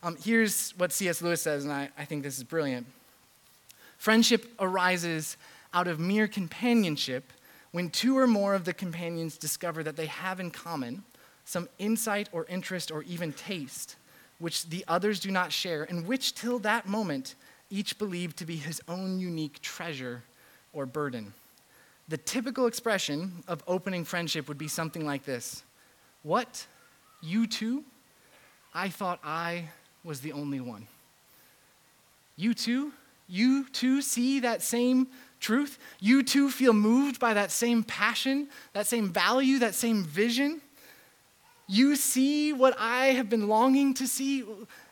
Um, 0.03 0.17
here's 0.23 0.71
what 0.79 0.93
C.S. 0.93 1.21
Lewis 1.21 1.43
says, 1.43 1.65
and 1.65 1.73
I, 1.73 1.89
I 1.99 2.05
think 2.05 2.23
this 2.23 2.39
is 2.39 2.45
brilliant. 2.45 2.87
Friendship 3.99 4.47
arises 4.59 5.37
out 5.75 5.89
of 5.89 5.99
mere 5.99 6.29
companionship 6.29 7.33
when 7.73 7.91
two 7.91 8.17
or 8.17 8.27
more 8.27 8.55
of 8.55 8.65
the 8.65 8.73
companions 8.73 9.37
discover 9.37 9.83
that 9.83 9.97
they 9.97 10.07
have 10.07 10.41
in 10.41 10.51
common 10.51 11.03
some 11.45 11.69
insight 11.79 12.29
or 12.33 12.47
interest 12.47 12.91
or 12.91 13.03
even 13.03 13.33
taste 13.33 13.97
which 14.41 14.69
the 14.71 14.85
others 14.89 15.21
do 15.21 15.31
not 15.31 15.53
share, 15.53 15.85
and 15.85 16.07
which 16.07 16.35
till 16.35 16.59
that 16.61 16.89
moment 16.89 17.35
each 17.69 17.99
believed 17.99 18.39
to 18.39 18.47
be 18.47 18.57
his 18.57 18.81
own 18.89 19.21
unique 19.21 19.61
treasure 19.61 20.25
or 20.73 20.87
burden. 20.87 21.33
The 22.11 22.19
typical 22.19 22.67
expression 22.67 23.45
of 23.47 23.63
opening 23.69 24.05
friendship 24.05 24.49
would 24.49 24.59
be 24.59 24.67
something 24.67 25.07
like 25.07 25.25
this 25.25 25.63
What? 26.23 26.67
You 27.23 27.47
too? 27.47 27.85
I 28.75 28.89
thought 28.89 29.21
I 29.23 29.69
was 30.03 30.21
the 30.21 30.33
only 30.33 30.61
one. 30.61 30.89
You 32.35 32.53
too? 32.53 32.93
You 33.29 33.69
too 33.69 34.03
see 34.03 34.41
that 34.41 34.61
same 34.61 35.07
truth? 35.39 35.79
You 36.01 36.25
too 36.25 36.51
feel 36.51 36.73
moved 36.73 37.21
by 37.21 37.35
that 37.35 37.53
same 37.53 37.85
passion, 37.85 38.49
that 38.73 38.89
same 38.89 39.13
value, 39.13 39.61
that 39.61 39.75
same 39.75 40.03
vision? 40.03 40.61
You 41.69 41.95
see 41.95 42.53
what 42.53 42.75
I 42.77 43.09
have 43.09 43.29
been 43.29 43.47
longing 43.47 43.95
to 43.95 44.09
see? 44.09 44.45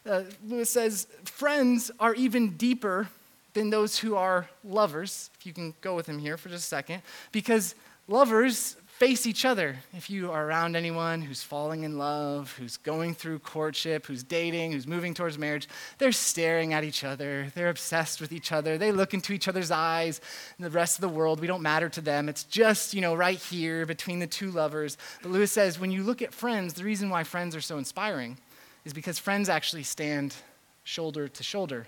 Uh, 0.06 0.22
Lewis 0.46 0.70
says, 0.70 1.08
friends 1.24 1.90
are 1.98 2.14
even 2.14 2.56
deeper 2.56 3.08
than 3.54 3.70
those 3.70 3.98
who 3.98 4.16
are 4.16 4.48
lovers, 4.64 5.30
if 5.38 5.46
you 5.46 5.52
can 5.52 5.74
go 5.80 5.94
with 5.94 6.06
him 6.06 6.18
here 6.18 6.36
for 6.36 6.48
just 6.48 6.64
a 6.64 6.68
second, 6.68 7.02
because 7.32 7.74
lovers 8.06 8.76
face 8.98 9.28
each 9.28 9.44
other. 9.44 9.76
If 9.96 10.10
you 10.10 10.32
are 10.32 10.44
around 10.44 10.74
anyone 10.74 11.22
who's 11.22 11.40
falling 11.40 11.84
in 11.84 11.98
love, 11.98 12.52
who's 12.58 12.76
going 12.78 13.14
through 13.14 13.38
courtship, 13.38 14.06
who's 14.06 14.24
dating, 14.24 14.72
who's 14.72 14.88
moving 14.88 15.14
towards 15.14 15.38
marriage, 15.38 15.68
they're 15.98 16.10
staring 16.10 16.72
at 16.74 16.82
each 16.82 17.04
other. 17.04 17.52
They're 17.54 17.68
obsessed 17.68 18.20
with 18.20 18.32
each 18.32 18.50
other. 18.50 18.76
They 18.76 18.90
look 18.90 19.14
into 19.14 19.32
each 19.32 19.46
other's 19.46 19.70
eyes. 19.70 20.20
And 20.56 20.66
the 20.66 20.70
rest 20.70 20.96
of 20.96 21.02
the 21.02 21.08
world, 21.08 21.38
we 21.38 21.46
don't 21.46 21.62
matter 21.62 21.88
to 21.90 22.00
them. 22.00 22.28
It's 22.28 22.42
just, 22.42 22.92
you 22.92 23.00
know, 23.00 23.14
right 23.14 23.38
here 23.38 23.86
between 23.86 24.18
the 24.18 24.26
two 24.26 24.50
lovers. 24.50 24.98
But 25.22 25.30
Lewis 25.30 25.52
says 25.52 25.78
when 25.78 25.92
you 25.92 26.02
look 26.02 26.20
at 26.20 26.34
friends, 26.34 26.74
the 26.74 26.82
reason 26.82 27.08
why 27.08 27.22
friends 27.22 27.54
are 27.54 27.60
so 27.60 27.78
inspiring 27.78 28.36
is 28.84 28.92
because 28.92 29.20
friends 29.20 29.48
actually 29.48 29.84
stand 29.84 30.34
shoulder 30.82 31.28
to 31.28 31.42
shoulder. 31.44 31.86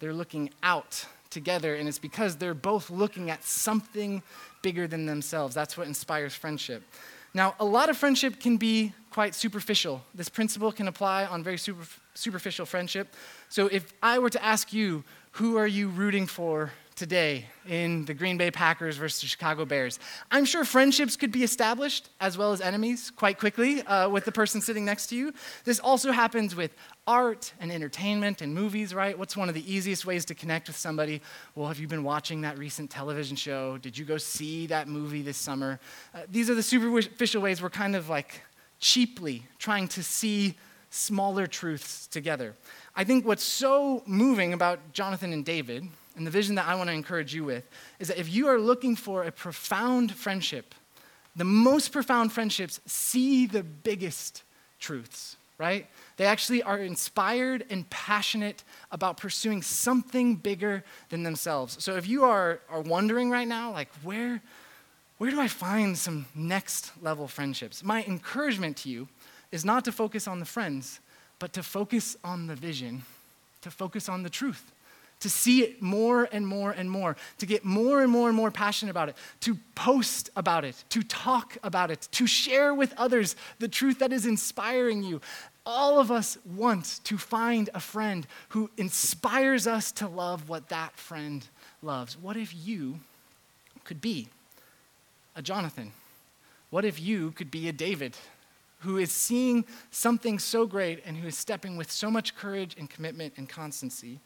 They're 0.00 0.12
looking 0.12 0.50
out 0.62 1.04
together, 1.30 1.74
and 1.74 1.88
it's 1.88 1.98
because 1.98 2.36
they're 2.36 2.54
both 2.54 2.90
looking 2.90 3.30
at 3.30 3.44
something 3.44 4.22
bigger 4.62 4.86
than 4.86 5.06
themselves. 5.06 5.54
That's 5.54 5.76
what 5.76 5.86
inspires 5.86 6.34
friendship. 6.34 6.82
Now, 7.34 7.54
a 7.60 7.64
lot 7.64 7.90
of 7.90 7.96
friendship 7.96 8.40
can 8.40 8.56
be 8.56 8.92
quite 9.10 9.34
superficial. 9.34 10.02
This 10.14 10.28
principle 10.28 10.72
can 10.72 10.88
apply 10.88 11.26
on 11.26 11.44
very 11.44 11.58
super, 11.58 11.84
superficial 12.14 12.64
friendship. 12.64 13.14
So, 13.48 13.66
if 13.66 13.92
I 14.02 14.18
were 14.18 14.30
to 14.30 14.42
ask 14.42 14.72
you, 14.72 15.04
who 15.32 15.56
are 15.56 15.66
you 15.66 15.88
rooting 15.88 16.26
for 16.26 16.72
today 16.98 17.46
in 17.68 18.04
the 18.06 18.12
Green 18.12 18.36
Bay 18.36 18.50
Packers 18.50 18.96
versus 18.96 19.20
the 19.20 19.28
Chicago 19.28 19.64
Bears. 19.64 20.00
I'm 20.32 20.44
sure 20.44 20.64
friendships 20.64 21.16
could 21.16 21.30
be 21.30 21.44
established 21.44 22.10
as 22.20 22.36
well 22.36 22.52
as 22.52 22.60
enemies 22.60 23.12
quite 23.14 23.38
quickly 23.38 23.82
uh, 23.82 24.08
with 24.08 24.24
the 24.24 24.32
person 24.32 24.60
sitting 24.60 24.84
next 24.84 25.06
to 25.08 25.16
you. 25.16 25.32
This 25.64 25.78
also 25.78 26.10
happens 26.10 26.56
with 26.56 26.74
art 27.06 27.52
and 27.60 27.70
entertainment 27.70 28.42
and 28.42 28.52
movies, 28.52 28.92
right? 28.92 29.16
What's 29.16 29.36
one 29.36 29.48
of 29.48 29.54
the 29.54 29.72
easiest 29.72 30.06
ways 30.06 30.24
to 30.24 30.34
connect 30.34 30.66
with 30.66 30.76
somebody? 30.76 31.22
Well, 31.54 31.68
have 31.68 31.78
you 31.78 31.86
been 31.86 32.02
watching 32.02 32.40
that 32.40 32.58
recent 32.58 32.90
television 32.90 33.36
show? 33.36 33.78
Did 33.78 33.96
you 33.96 34.04
go 34.04 34.18
see 34.18 34.66
that 34.66 34.88
movie 34.88 35.22
this 35.22 35.36
summer? 35.36 35.78
Uh, 36.12 36.22
these 36.28 36.50
are 36.50 36.54
the 36.54 36.64
superficial 36.64 37.40
ways 37.40 37.62
we're 37.62 37.70
kind 37.70 37.94
of 37.94 38.08
like 38.08 38.42
cheaply 38.80 39.44
trying 39.58 39.86
to 39.88 40.02
see 40.02 40.56
smaller 40.90 41.46
truths 41.46 42.08
together. 42.08 42.56
I 42.96 43.04
think 43.04 43.24
what's 43.24 43.44
so 43.44 44.02
moving 44.04 44.52
about 44.52 44.92
Jonathan 44.92 45.32
and 45.32 45.44
David 45.44 45.88
and 46.18 46.26
the 46.26 46.30
vision 46.30 46.56
that 46.56 46.66
I 46.66 46.74
want 46.74 46.88
to 46.88 46.94
encourage 46.94 47.32
you 47.32 47.44
with 47.44 47.66
is 47.98 48.08
that 48.08 48.18
if 48.18 48.32
you 48.32 48.48
are 48.48 48.58
looking 48.58 48.96
for 48.96 49.22
a 49.22 49.32
profound 49.32 50.12
friendship, 50.12 50.74
the 51.36 51.44
most 51.44 51.92
profound 51.92 52.32
friendships 52.32 52.80
see 52.86 53.46
the 53.46 53.62
biggest 53.62 54.42
truths, 54.80 55.36
right? 55.56 55.86
They 56.16 56.26
actually 56.26 56.62
are 56.64 56.78
inspired 56.78 57.64
and 57.70 57.88
passionate 57.88 58.64
about 58.90 59.16
pursuing 59.16 59.62
something 59.62 60.34
bigger 60.34 60.82
than 61.08 61.22
themselves. 61.22 61.82
So 61.82 61.96
if 61.96 62.08
you 62.08 62.24
are, 62.24 62.60
are 62.68 62.80
wondering 62.80 63.30
right 63.30 63.46
now, 63.46 63.72
like, 63.72 63.88
where, 64.02 64.42
where 65.18 65.30
do 65.30 65.40
I 65.40 65.48
find 65.48 65.96
some 65.96 66.26
next 66.34 66.90
level 67.00 67.28
friendships? 67.28 67.84
My 67.84 68.02
encouragement 68.04 68.76
to 68.78 68.88
you 68.88 69.08
is 69.52 69.64
not 69.64 69.84
to 69.84 69.92
focus 69.92 70.26
on 70.26 70.40
the 70.40 70.46
friends, 70.46 70.98
but 71.38 71.52
to 71.52 71.62
focus 71.62 72.16
on 72.24 72.48
the 72.48 72.56
vision, 72.56 73.02
to 73.62 73.70
focus 73.70 74.08
on 74.08 74.24
the 74.24 74.30
truth 74.30 74.72
to 75.20 75.28
see 75.28 75.62
it 75.62 75.82
more 75.82 76.28
and 76.30 76.46
more 76.46 76.70
and 76.70 76.90
more, 76.90 77.16
to 77.38 77.46
get 77.46 77.64
more 77.64 78.02
and 78.02 78.10
more 78.10 78.28
and 78.28 78.36
more 78.36 78.50
passionate 78.50 78.90
about 78.90 79.08
it, 79.08 79.16
to 79.40 79.56
post 79.74 80.30
about 80.36 80.64
it, 80.64 80.84
to 80.90 81.02
talk 81.02 81.56
about 81.62 81.90
it, 81.90 82.08
to 82.12 82.26
share 82.26 82.74
with 82.74 82.94
others 82.96 83.36
the 83.58 83.68
truth 83.68 83.98
that 83.98 84.12
is 84.12 84.26
inspiring 84.26 85.02
you. 85.02 85.20
All 85.66 85.98
of 85.98 86.10
us 86.10 86.38
want 86.44 87.00
to 87.04 87.18
find 87.18 87.68
a 87.74 87.80
friend 87.80 88.26
who 88.50 88.70
inspires 88.76 89.66
us 89.66 89.92
to 89.92 90.08
love 90.08 90.48
what 90.48 90.68
that 90.68 90.96
friend 90.96 91.44
loves. 91.82 92.16
What 92.16 92.36
if 92.36 92.54
you 92.66 93.00
could 93.84 94.00
be 94.00 94.28
a 95.36 95.42
Jonathan? 95.42 95.92
What 96.70 96.84
if 96.84 97.00
you 97.00 97.32
could 97.32 97.50
be 97.50 97.68
a 97.68 97.72
David? 97.72 98.16
Who 98.80 98.96
is 98.96 99.10
seeing 99.10 99.64
something 99.90 100.38
so 100.38 100.64
great 100.64 101.02
and 101.04 101.16
who 101.16 101.26
is 101.26 101.36
stepping 101.36 101.76
with 101.76 101.90
so 101.90 102.10
much 102.10 102.36
courage 102.36 102.76
and 102.78 102.88
commitment 102.88 103.34
and 103.36 103.48
constancy 103.48 104.20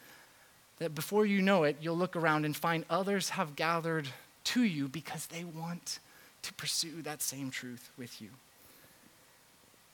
that 0.82 0.96
before 0.96 1.24
you 1.24 1.40
know 1.40 1.62
it, 1.62 1.76
you'll 1.80 1.96
look 1.96 2.16
around 2.16 2.44
and 2.44 2.56
find 2.56 2.84
others 2.90 3.30
have 3.30 3.54
gathered 3.54 4.08
to 4.42 4.64
you 4.64 4.88
because 4.88 5.26
they 5.26 5.44
want 5.44 6.00
to 6.42 6.52
pursue 6.54 7.02
that 7.02 7.22
same 7.22 7.50
truth 7.50 7.90
with 7.96 8.20
you. 8.20 8.28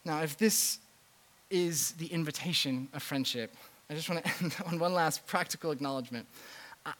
Now, 0.06 0.22
if 0.22 0.38
this 0.38 0.78
is 1.50 1.92
the 1.92 2.06
invitation 2.06 2.88
of 2.94 3.02
friendship, 3.02 3.54
I 3.90 3.94
just 3.94 4.08
want 4.08 4.24
to 4.24 4.30
end 4.42 4.56
on 4.64 4.78
one 4.78 4.94
last 4.94 5.26
practical 5.26 5.72
acknowledgement. 5.72 6.26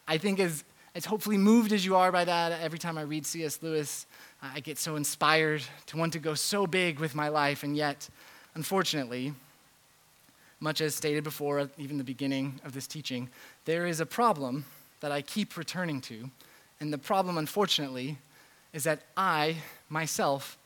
I 0.06 0.18
think 0.18 0.38
as, 0.38 0.64
as 0.94 1.06
hopefully 1.06 1.38
moved 1.38 1.72
as 1.72 1.86
you 1.86 1.96
are 1.96 2.12
by 2.12 2.26
that, 2.26 2.60
every 2.60 2.78
time 2.78 2.98
I 2.98 3.02
read 3.02 3.24
C.S. 3.24 3.62
Lewis, 3.62 4.04
I 4.42 4.60
get 4.60 4.76
so 4.76 4.96
inspired 4.96 5.62
to 5.86 5.96
want 5.96 6.12
to 6.12 6.18
go 6.18 6.34
so 6.34 6.66
big 6.66 6.98
with 6.98 7.14
my 7.14 7.28
life, 7.28 7.62
and 7.62 7.74
yet, 7.74 8.06
unfortunately, 8.54 9.32
much 10.60 10.80
as 10.80 10.94
stated 10.94 11.24
before, 11.24 11.70
even 11.78 11.98
the 11.98 12.04
beginning 12.04 12.60
of 12.64 12.72
this 12.72 12.86
teaching, 12.86 13.28
there 13.64 13.86
is 13.86 14.00
a 14.00 14.06
problem 14.06 14.64
that 15.00 15.12
I 15.12 15.22
keep 15.22 15.56
returning 15.56 16.00
to. 16.02 16.30
And 16.80 16.92
the 16.92 16.98
problem, 16.98 17.38
unfortunately, 17.38 18.18
is 18.72 18.84
that 18.84 19.00
I, 19.16 19.56
myself, 19.88 20.58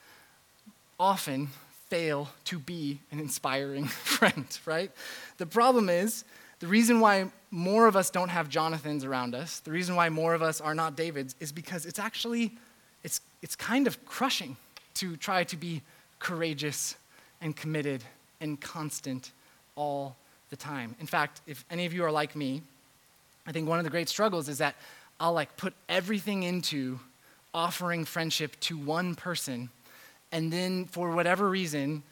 often 0.99 1.49
fail 1.89 2.29
to 2.47 2.59
be 2.59 3.01
an 3.11 3.19
inspiring 3.19 3.85
friend, 3.87 4.47
right? 4.65 4.91
The 5.39 5.47
problem 5.47 5.89
is, 5.89 6.25
the 6.61 6.67
reason 6.69 7.01
why 7.01 7.31
more 7.51 7.87
of 7.87 7.97
us 7.97 8.09
don't 8.09 8.29
have 8.29 8.49
Jonathans 8.49 9.05
around 9.05 9.35
us, 9.35 9.61
the 9.61 9.73
reason 9.73 9.97
why 9.97 10.09
more 10.09 10.33
of 10.33 10.43
us 10.43 10.61
are 10.61 10.75
not 10.75 10.97
Davids, 10.97 11.35
is 11.41 11.51
because 11.53 11.85
it's 11.85 11.99
actually, 11.99 12.53
it's, 13.03 13.21
it's 13.43 13.57
kind 13.57 13.87
of 13.87 14.03
crushing 14.07 14.57
to 14.95 15.17
try 15.17 15.45
to 15.45 15.57
be 15.57 15.83
courageous 16.19 16.97
and 17.41 17.57
committed 17.57 18.05
and 18.41 18.61
constant 18.61 19.33
all 19.77 20.17
the 20.51 20.57
time. 20.57 20.95
In 21.01 21.07
fact, 21.07 21.41
if 21.47 21.65
any 21.71 21.87
of 21.87 21.93
you 21.93 22.05
are 22.05 22.13
like 22.13 22.37
me, 22.37 22.63
I 23.47 23.53
think 23.53 23.69
one 23.69 23.79
of 23.79 23.85
the 23.85 23.91
great 23.91 24.09
struggles 24.09 24.49
is 24.49 24.59
that 24.59 24.77
I'll 25.19 25.33
like 25.33 25.57
put 25.57 25.75
everything 25.89 26.43
into 26.43 27.01
offering 27.55 28.05
friendship 28.05 28.59
to 28.61 28.77
one 28.77 29.15
person, 29.15 29.71
and 30.31 30.53
then 30.53 30.87
for 30.87 31.11
whatever 31.11 31.49
reason, 31.49 32.03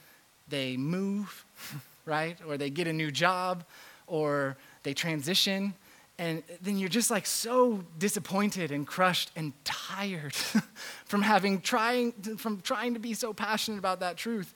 they 0.49 0.77
move, 0.77 1.45
right? 2.07 2.37
Or 2.47 2.57
they 2.57 2.71
get 2.71 2.87
a 2.87 2.93
new 2.93 3.11
job, 3.11 3.65
or 4.07 4.57
they 4.83 4.95
transition, 4.95 5.75
and 6.19 6.43
then 6.61 6.77
you're 6.77 6.91
just 6.91 7.11
like 7.11 7.25
so 7.25 7.83
disappointed 7.99 8.71
and 8.71 8.87
crushed 8.87 9.31
and 9.37 9.53
tired 9.65 10.35
from 11.07 11.23
having 11.23 11.61
trying 11.61 12.13
from 12.37 12.61
trying 12.61 12.95
to 12.95 13.01
be 13.01 13.15
so 13.15 13.33
passionate 13.33 13.79
about 13.79 14.01
that 14.01 14.17
truth 14.17 14.55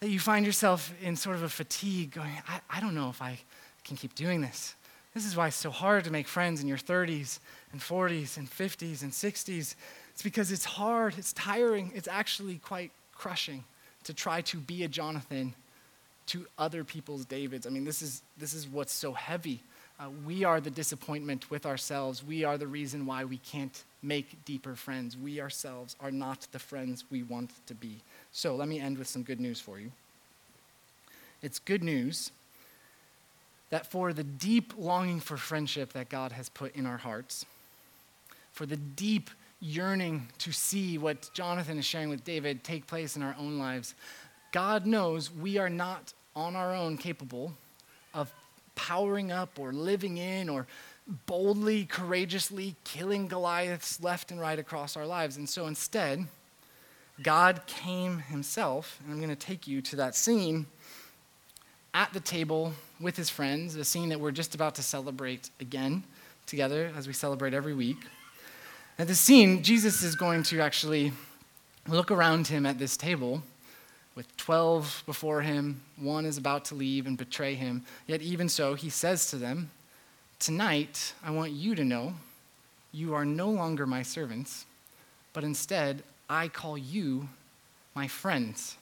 that 0.00 0.08
you 0.08 0.20
find 0.20 0.46
yourself 0.46 0.92
in 1.02 1.16
sort 1.16 1.36
of 1.36 1.42
a 1.42 1.48
fatigue 1.48 2.12
going, 2.12 2.32
I, 2.48 2.60
I 2.70 2.80
don't 2.80 2.94
know 2.94 3.08
if 3.10 3.20
I 3.20 3.38
can 3.84 3.96
keep 3.96 4.14
doing 4.14 4.40
this. 4.40 4.74
This 5.14 5.24
is 5.24 5.36
why 5.36 5.48
it's 5.48 5.56
so 5.56 5.70
hard 5.70 6.04
to 6.04 6.12
make 6.12 6.28
friends 6.28 6.60
in 6.60 6.68
your 6.68 6.78
30s 6.78 7.40
and 7.72 7.80
40s 7.80 8.36
and 8.36 8.48
50s 8.48 9.02
and 9.02 9.10
60s. 9.10 9.74
It's 10.10 10.22
because 10.22 10.52
it's 10.52 10.64
hard, 10.64 11.14
it's 11.18 11.32
tiring, 11.32 11.90
it's 11.94 12.08
actually 12.08 12.56
quite 12.58 12.92
crushing 13.14 13.64
to 14.04 14.14
try 14.14 14.42
to 14.42 14.58
be 14.58 14.84
a 14.84 14.88
Jonathan 14.88 15.54
to 16.26 16.46
other 16.58 16.84
people's 16.84 17.24
Davids. 17.24 17.66
I 17.66 17.70
mean, 17.70 17.84
this 17.84 18.02
is, 18.02 18.22
this 18.36 18.52
is 18.52 18.68
what's 18.68 18.92
so 18.92 19.12
heavy. 19.12 19.62
Uh, 20.00 20.10
we 20.24 20.44
are 20.44 20.60
the 20.60 20.70
disappointment 20.70 21.50
with 21.50 21.66
ourselves. 21.66 22.22
We 22.22 22.44
are 22.44 22.56
the 22.56 22.68
reason 22.68 23.04
why 23.04 23.24
we 23.24 23.38
can't 23.38 23.82
make 24.02 24.44
deeper 24.44 24.76
friends. 24.76 25.16
We 25.16 25.40
ourselves 25.40 25.96
are 26.00 26.12
not 26.12 26.46
the 26.52 26.60
friends 26.60 27.04
we 27.10 27.24
want 27.24 27.50
to 27.66 27.74
be. 27.74 27.96
So 28.30 28.54
let 28.54 28.68
me 28.68 28.78
end 28.78 28.98
with 28.98 29.08
some 29.08 29.24
good 29.24 29.40
news 29.40 29.60
for 29.60 29.80
you. 29.80 29.90
It's 31.42 31.58
good 31.58 31.82
news 31.82 32.30
that 33.70 33.90
for 33.90 34.12
the 34.12 34.24
deep 34.24 34.72
longing 34.78 35.20
for 35.20 35.36
friendship 35.36 35.92
that 35.92 36.08
God 36.08 36.32
has 36.32 36.48
put 36.48 36.74
in 36.74 36.86
our 36.86 36.96
hearts, 36.96 37.44
for 38.52 38.66
the 38.66 38.76
deep 38.76 39.30
yearning 39.60 40.28
to 40.38 40.52
see 40.52 40.96
what 40.96 41.28
Jonathan 41.34 41.78
is 41.78 41.84
sharing 41.84 42.08
with 42.08 42.24
David 42.24 42.62
take 42.62 42.86
place 42.86 43.16
in 43.16 43.22
our 43.22 43.34
own 43.38 43.58
lives, 43.58 43.94
God 44.52 44.86
knows 44.86 45.32
we 45.32 45.58
are 45.58 45.68
not 45.68 46.12
on 46.34 46.54
our 46.54 46.74
own 46.74 46.96
capable 46.96 47.52
of 48.14 48.32
powering 48.78 49.32
up 49.32 49.58
or 49.58 49.72
living 49.72 50.18
in 50.18 50.48
or 50.48 50.68
boldly, 51.26 51.84
courageously 51.84 52.76
killing 52.84 53.26
Goliaths 53.26 54.00
left 54.00 54.30
and 54.30 54.40
right 54.40 54.58
across 54.58 54.96
our 54.96 55.04
lives. 55.04 55.36
And 55.36 55.48
so 55.48 55.66
instead, 55.66 56.26
God 57.20 57.62
came 57.66 58.20
himself, 58.20 59.00
and 59.02 59.12
I'm 59.12 59.18
going 59.18 59.34
to 59.34 59.36
take 59.36 59.66
you 59.66 59.82
to 59.82 59.96
that 59.96 60.14
scene 60.14 60.66
at 61.92 62.12
the 62.12 62.20
table 62.20 62.72
with 63.00 63.16
his 63.16 63.28
friends, 63.28 63.74
a 63.74 63.84
scene 63.84 64.10
that 64.10 64.20
we're 64.20 64.30
just 64.30 64.54
about 64.54 64.76
to 64.76 64.82
celebrate 64.82 65.50
again 65.60 66.04
together 66.46 66.92
as 66.96 67.08
we 67.08 67.12
celebrate 67.12 67.54
every 67.54 67.74
week. 67.74 67.96
At 68.96 69.08
this 69.08 69.18
scene, 69.18 69.64
Jesus 69.64 70.02
is 70.04 70.14
going 70.14 70.44
to 70.44 70.60
actually 70.60 71.12
look 71.88 72.12
around 72.12 72.46
him 72.46 72.64
at 72.64 72.78
this 72.78 72.96
table 72.96 73.42
with 74.18 74.36
12 74.36 75.04
before 75.06 75.42
him. 75.42 75.80
One 75.96 76.26
is 76.26 76.38
about 76.38 76.64
to 76.66 76.74
leave 76.74 77.06
and 77.06 77.16
betray 77.16 77.54
him. 77.54 77.84
Yet, 78.08 78.20
even 78.20 78.48
so, 78.48 78.74
he 78.74 78.90
says 78.90 79.30
to 79.30 79.36
them, 79.36 79.70
Tonight, 80.40 81.14
I 81.22 81.30
want 81.30 81.52
you 81.52 81.76
to 81.76 81.84
know 81.84 82.14
you 82.90 83.14
are 83.14 83.24
no 83.24 83.48
longer 83.48 83.86
my 83.86 84.02
servants, 84.02 84.66
but 85.32 85.44
instead, 85.44 86.02
I 86.28 86.48
call 86.48 86.76
you 86.76 87.28
my 87.94 88.08
friends. 88.08 88.76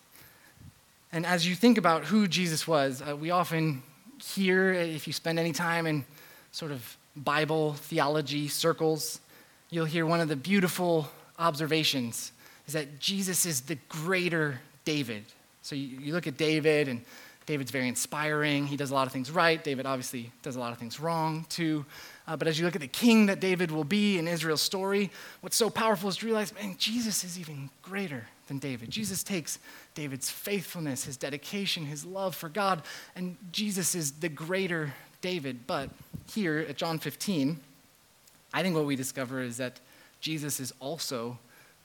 And 1.13 1.27
as 1.27 1.47
you 1.47 1.55
think 1.55 1.77
about 1.77 2.05
who 2.05 2.27
Jesus 2.27 2.67
was, 2.67 3.03
uh, 3.03 3.15
we 3.15 3.31
often 3.31 3.83
hear, 4.23 4.73
if 4.73 5.07
you 5.07 5.13
spend 5.13 5.39
any 5.39 5.53
time 5.53 5.87
in 5.87 6.07
sort 6.51 6.73
of 6.73 6.97
Bible 7.15 7.75
theology 7.75 8.49
circles, 8.49 9.21
you'll 9.69 9.85
hear 9.85 10.07
one 10.07 10.23
of 10.23 10.29
the 10.29 10.37
beautiful 10.37 11.11
observations 11.39 12.33
is 12.67 12.73
that 12.73 12.99
Jesus 12.99 13.45
is 13.45 13.61
the 13.61 13.77
greater 13.91 14.61
David. 14.87 15.25
So 15.61 15.75
you, 15.75 15.99
you, 15.99 16.13
look 16.15 16.27
at 16.27 16.39
David, 16.39 16.89
and 16.89 17.03
David's 17.45 17.71
very 17.71 17.89
inspiring. 17.89 18.67
He 18.67 18.77
does 18.79 18.91
a 18.91 18.95
lot 18.95 19.07
of 19.07 19.13
things 19.13 19.31
right. 19.31 19.63
David 19.63 19.85
obviously 19.85 20.33
does 20.43 20.57
a 20.57 20.61
lot 20.61 20.73
of 20.73 20.79
things 20.79 20.99
wrong, 20.99 21.45
too. 21.51 21.85
Uh, 22.27 22.37
but 22.37 22.49
as 22.49 22.59
you 22.59 22.65
look 22.65 22.75
at 22.75 22.81
the 22.81 22.89
king 22.89 23.27
that 23.27 23.41
David 23.41 23.71
will 23.71 23.85
be 23.85 24.17
in 24.19 24.27
Israel's 24.27 24.63
story, 24.63 25.11
what's 25.43 25.57
so 25.57 25.69
powerful 25.69 26.09
is 26.09 26.17
to 26.19 26.27
realize, 26.27 26.55
man, 26.55 26.77
Jesus 26.79 27.25
is 27.25 27.39
even 27.39 27.69
greater 27.83 28.27
than 28.49 28.59
David. 28.59 28.91
Jesus 28.91 29.23
takes 29.23 29.59
David's 29.95 30.31
faithfulness, 30.31 31.05
his 31.05 31.17
dedication, 31.17 31.85
his 31.85 32.05
love 32.05 32.35
for 32.35 32.49
God, 32.49 32.83
and 33.15 33.37
Jesus 33.53 33.95
is 33.95 34.13
the 34.13 34.29
greater 34.29 34.95
David. 35.21 35.67
But 35.67 35.91
here 36.33 36.65
at 36.69 36.77
John 36.77 36.99
15, 36.99 37.59
I 38.55 38.63
think 38.63 38.77
what 38.77 38.87
we 38.87 38.97
discover 38.97 39.43
is 39.43 39.57
that 39.57 39.81
Jesus 40.21 40.61
is 40.61 40.73
also 40.81 41.39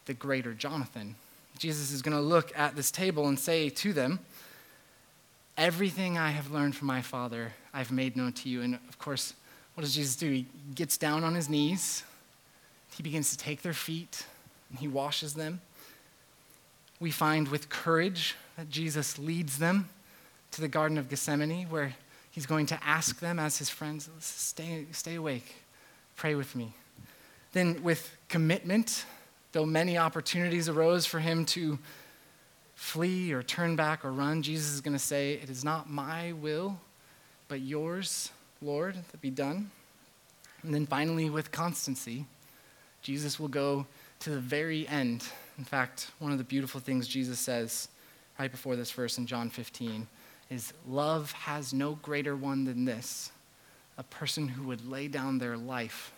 the 0.06 0.14
greater 0.14 0.54
Jonathan. 0.54 1.16
Jesus 1.58 1.92
is 1.92 2.02
going 2.02 2.16
to 2.16 2.22
look 2.22 2.52
at 2.58 2.76
this 2.76 2.92
table 2.92 3.28
and 3.28 3.38
say 3.38 3.70
to 3.70 3.94
them, 3.94 4.20
Everything 5.58 6.18
I 6.18 6.32
have 6.32 6.52
learned 6.52 6.76
from 6.76 6.88
my 6.88 7.02
Father, 7.02 7.54
I've 7.74 7.92
made 7.92 8.16
known 8.16 8.34
to 8.34 8.50
you. 8.50 8.62
And 8.62 8.76
of 8.90 8.98
course, 8.98 9.34
what 9.76 9.82
does 9.82 9.94
Jesus 9.94 10.16
do? 10.16 10.32
He 10.32 10.46
gets 10.74 10.98
down 10.98 11.24
on 11.24 11.36
his 11.36 11.50
knees, 11.50 12.04
he 12.96 13.04
begins 13.04 13.32
to 13.32 13.38
take 13.38 13.62
their 13.62 13.74
feet, 13.74 14.26
and 14.70 14.80
he 14.80 14.88
washes 14.88 15.34
them. 15.34 15.62
We 17.00 17.12
find 17.12 17.48
with 17.48 17.70
courage 17.70 18.36
that 18.58 18.70
Jesus 18.70 19.18
leads 19.18 19.58
them 19.58 19.90
to 20.52 20.62
the 20.62 20.68
Garden 20.68 20.98
of 20.98 21.10
Gethsemane, 21.10 21.68
where 21.70 21.96
he's 22.32 22.46
going 22.46 22.66
to 22.68 22.80
ask 22.84 23.20
them 23.20 23.40
as 23.40 23.58
his 23.58 23.70
friends, 23.70 24.10
stay, 24.20 24.86
stay 24.92 25.16
awake, 25.16 25.56
pray 26.16 26.36
with 26.36 26.56
me. 26.56 26.74
Then, 27.54 27.84
with 27.84 28.16
commitment, 28.30 29.06
Though 29.52 29.66
many 29.66 29.98
opportunities 29.98 30.70
arose 30.70 31.06
for 31.06 31.20
him 31.20 31.46
to 31.48 31.78
flee 32.76 33.34
or 33.34 33.44
turn 33.44 33.76
back 33.76 34.06
or 34.06 34.12
run, 34.12 34.42
Jesus 34.42 34.74
is 34.74 34.82
going 34.82 34.96
to 34.96 35.00
say, 35.00 35.34
It 35.34 35.50
is 35.50 35.64
not 35.64 35.90
my 35.90 36.32
will, 36.34 36.80
but 37.48 37.62
yours, 37.62 38.32
Lord, 38.62 38.96
that 39.12 39.22
be 39.22 39.30
done. 39.30 39.72
And 40.64 40.74
then 40.74 40.86
finally, 40.86 41.30
with 41.30 41.52
constancy, 41.52 42.26
Jesus 43.02 43.40
will 43.40 43.48
go 43.48 43.86
to 44.22 44.30
the 44.30 44.40
very 44.40 44.88
end. 44.88 45.26
In 45.58 45.64
fact, 45.64 46.12
one 46.20 46.32
of 46.32 46.38
the 46.38 46.44
beautiful 46.44 46.80
things 46.80 47.08
Jesus 47.08 47.40
says 47.40 47.88
right 48.40 48.52
before 48.52 48.76
this 48.76 48.92
verse 48.92 49.18
in 49.18 49.26
John 49.26 49.50
15 49.50 50.08
is 50.50 50.74
love 50.88 51.32
has 51.32 51.74
no 51.74 51.96
greater 52.02 52.36
one 52.36 52.66
than 52.66 52.86
this 52.86 53.32
a 53.98 54.04
person 54.04 54.48
who 54.48 54.64
would 54.68 54.90
lay 54.90 55.08
down 55.08 55.38
their 55.38 55.58
life 55.58 56.12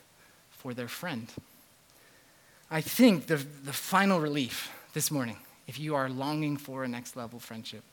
for 0.52 0.74
their 0.74 0.88
friend. 0.88 1.32
I 2.74 2.82
think 2.82 3.28
the, 3.28 3.36
the 3.36 3.72
final 3.72 4.20
relief 4.20 4.72
this 4.96 5.12
morning, 5.12 5.38
if 5.68 5.78
you 5.78 5.94
are 5.94 6.10
longing 6.10 6.58
for 6.58 6.84
a 6.84 6.88
next 6.88 7.16
level 7.16 7.40
friendship, 7.40 7.84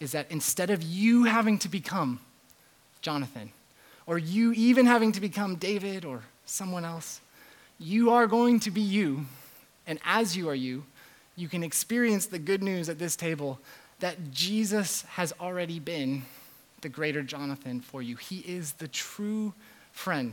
is 0.00 0.12
that 0.12 0.30
instead 0.30 0.70
of 0.70 0.82
you 0.82 1.24
having 1.24 1.58
to 1.58 1.68
become 1.68 2.20
Jonathan, 3.02 3.52
or 4.06 4.16
you 4.16 4.54
even 4.54 4.86
having 4.86 5.12
to 5.12 5.20
become 5.20 5.56
David 5.56 6.06
or 6.06 6.22
someone 6.46 6.86
else, 6.86 7.20
you 7.78 8.08
are 8.08 8.26
going 8.26 8.60
to 8.60 8.70
be 8.70 8.80
you. 8.80 9.26
And 9.86 9.98
as 10.06 10.34
you 10.34 10.48
are 10.48 10.54
you, 10.54 10.84
you 11.36 11.46
can 11.46 11.62
experience 11.62 12.24
the 12.24 12.38
good 12.38 12.62
news 12.62 12.88
at 12.88 12.98
this 12.98 13.14
table 13.14 13.58
that 14.00 14.32
Jesus 14.32 15.02
has 15.02 15.34
already 15.38 15.80
been 15.80 16.22
the 16.80 16.88
greater 16.88 17.22
Jonathan 17.22 17.82
for 17.82 18.00
you. 18.00 18.16
He 18.16 18.38
is 18.38 18.72
the 18.72 18.88
true 18.88 19.52
friend 19.92 20.32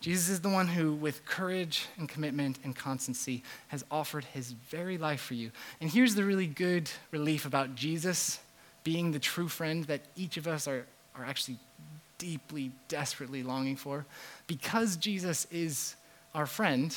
Jesus 0.00 0.30
is 0.30 0.40
the 0.40 0.48
one 0.48 0.66
who, 0.66 0.94
with 0.94 1.26
courage 1.26 1.86
and 1.98 2.08
commitment 2.08 2.58
and 2.64 2.74
constancy, 2.74 3.42
has 3.68 3.84
offered 3.90 4.24
his 4.24 4.52
very 4.52 4.96
life 4.96 5.20
for 5.20 5.34
you. 5.34 5.50
And 5.80 5.90
here's 5.90 6.14
the 6.14 6.24
really 6.24 6.46
good 6.46 6.90
relief 7.10 7.44
about 7.44 7.74
Jesus 7.74 8.40
being 8.82 9.12
the 9.12 9.18
true 9.18 9.48
friend 9.48 9.84
that 9.84 10.00
each 10.16 10.38
of 10.38 10.48
us 10.48 10.66
are, 10.66 10.86
are 11.14 11.24
actually 11.24 11.58
deeply, 12.16 12.70
desperately 12.88 13.42
longing 13.42 13.76
for. 13.76 14.06
Because 14.46 14.96
Jesus 14.96 15.46
is 15.50 15.96
our 16.34 16.46
friend, 16.46 16.96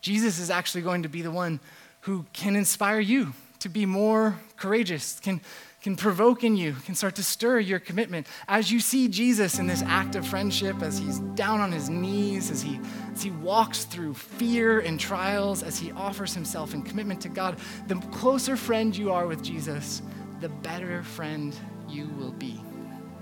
Jesus 0.00 0.40
is 0.40 0.50
actually 0.50 0.82
going 0.82 1.04
to 1.04 1.08
be 1.08 1.22
the 1.22 1.30
one 1.30 1.60
who 2.02 2.24
can 2.32 2.56
inspire 2.56 3.00
you 3.00 3.34
to 3.60 3.68
be 3.68 3.86
more 3.86 4.38
courageous, 4.56 5.20
can 5.20 5.40
can 5.82 5.96
provoke 5.96 6.44
in 6.44 6.56
you, 6.56 6.74
can 6.84 6.94
start 6.94 7.14
to 7.16 7.22
stir 7.22 7.58
your 7.58 7.78
commitment. 7.78 8.26
As 8.48 8.70
you 8.70 8.80
see 8.80 9.08
Jesus 9.08 9.58
in 9.58 9.66
this 9.66 9.82
act 9.82 10.14
of 10.14 10.26
friendship, 10.26 10.82
as 10.82 10.98
he's 10.98 11.20
down 11.34 11.60
on 11.60 11.72
his 11.72 11.88
knees, 11.88 12.50
as 12.50 12.62
he, 12.62 12.78
as 13.12 13.22
he 13.22 13.30
walks 13.30 13.84
through 13.84 14.14
fear 14.14 14.80
and 14.80 15.00
trials, 15.00 15.62
as 15.62 15.78
he 15.78 15.92
offers 15.92 16.34
himself 16.34 16.74
in 16.74 16.82
commitment 16.82 17.20
to 17.22 17.28
God, 17.28 17.58
the 17.86 17.96
closer 18.12 18.56
friend 18.56 18.96
you 18.96 19.12
are 19.12 19.26
with 19.26 19.42
Jesus, 19.42 20.02
the 20.40 20.48
better 20.48 21.02
friend 21.02 21.54
you 21.88 22.08
will 22.18 22.32
be 22.32 22.60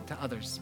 to 0.06 0.16
others. 0.20 0.60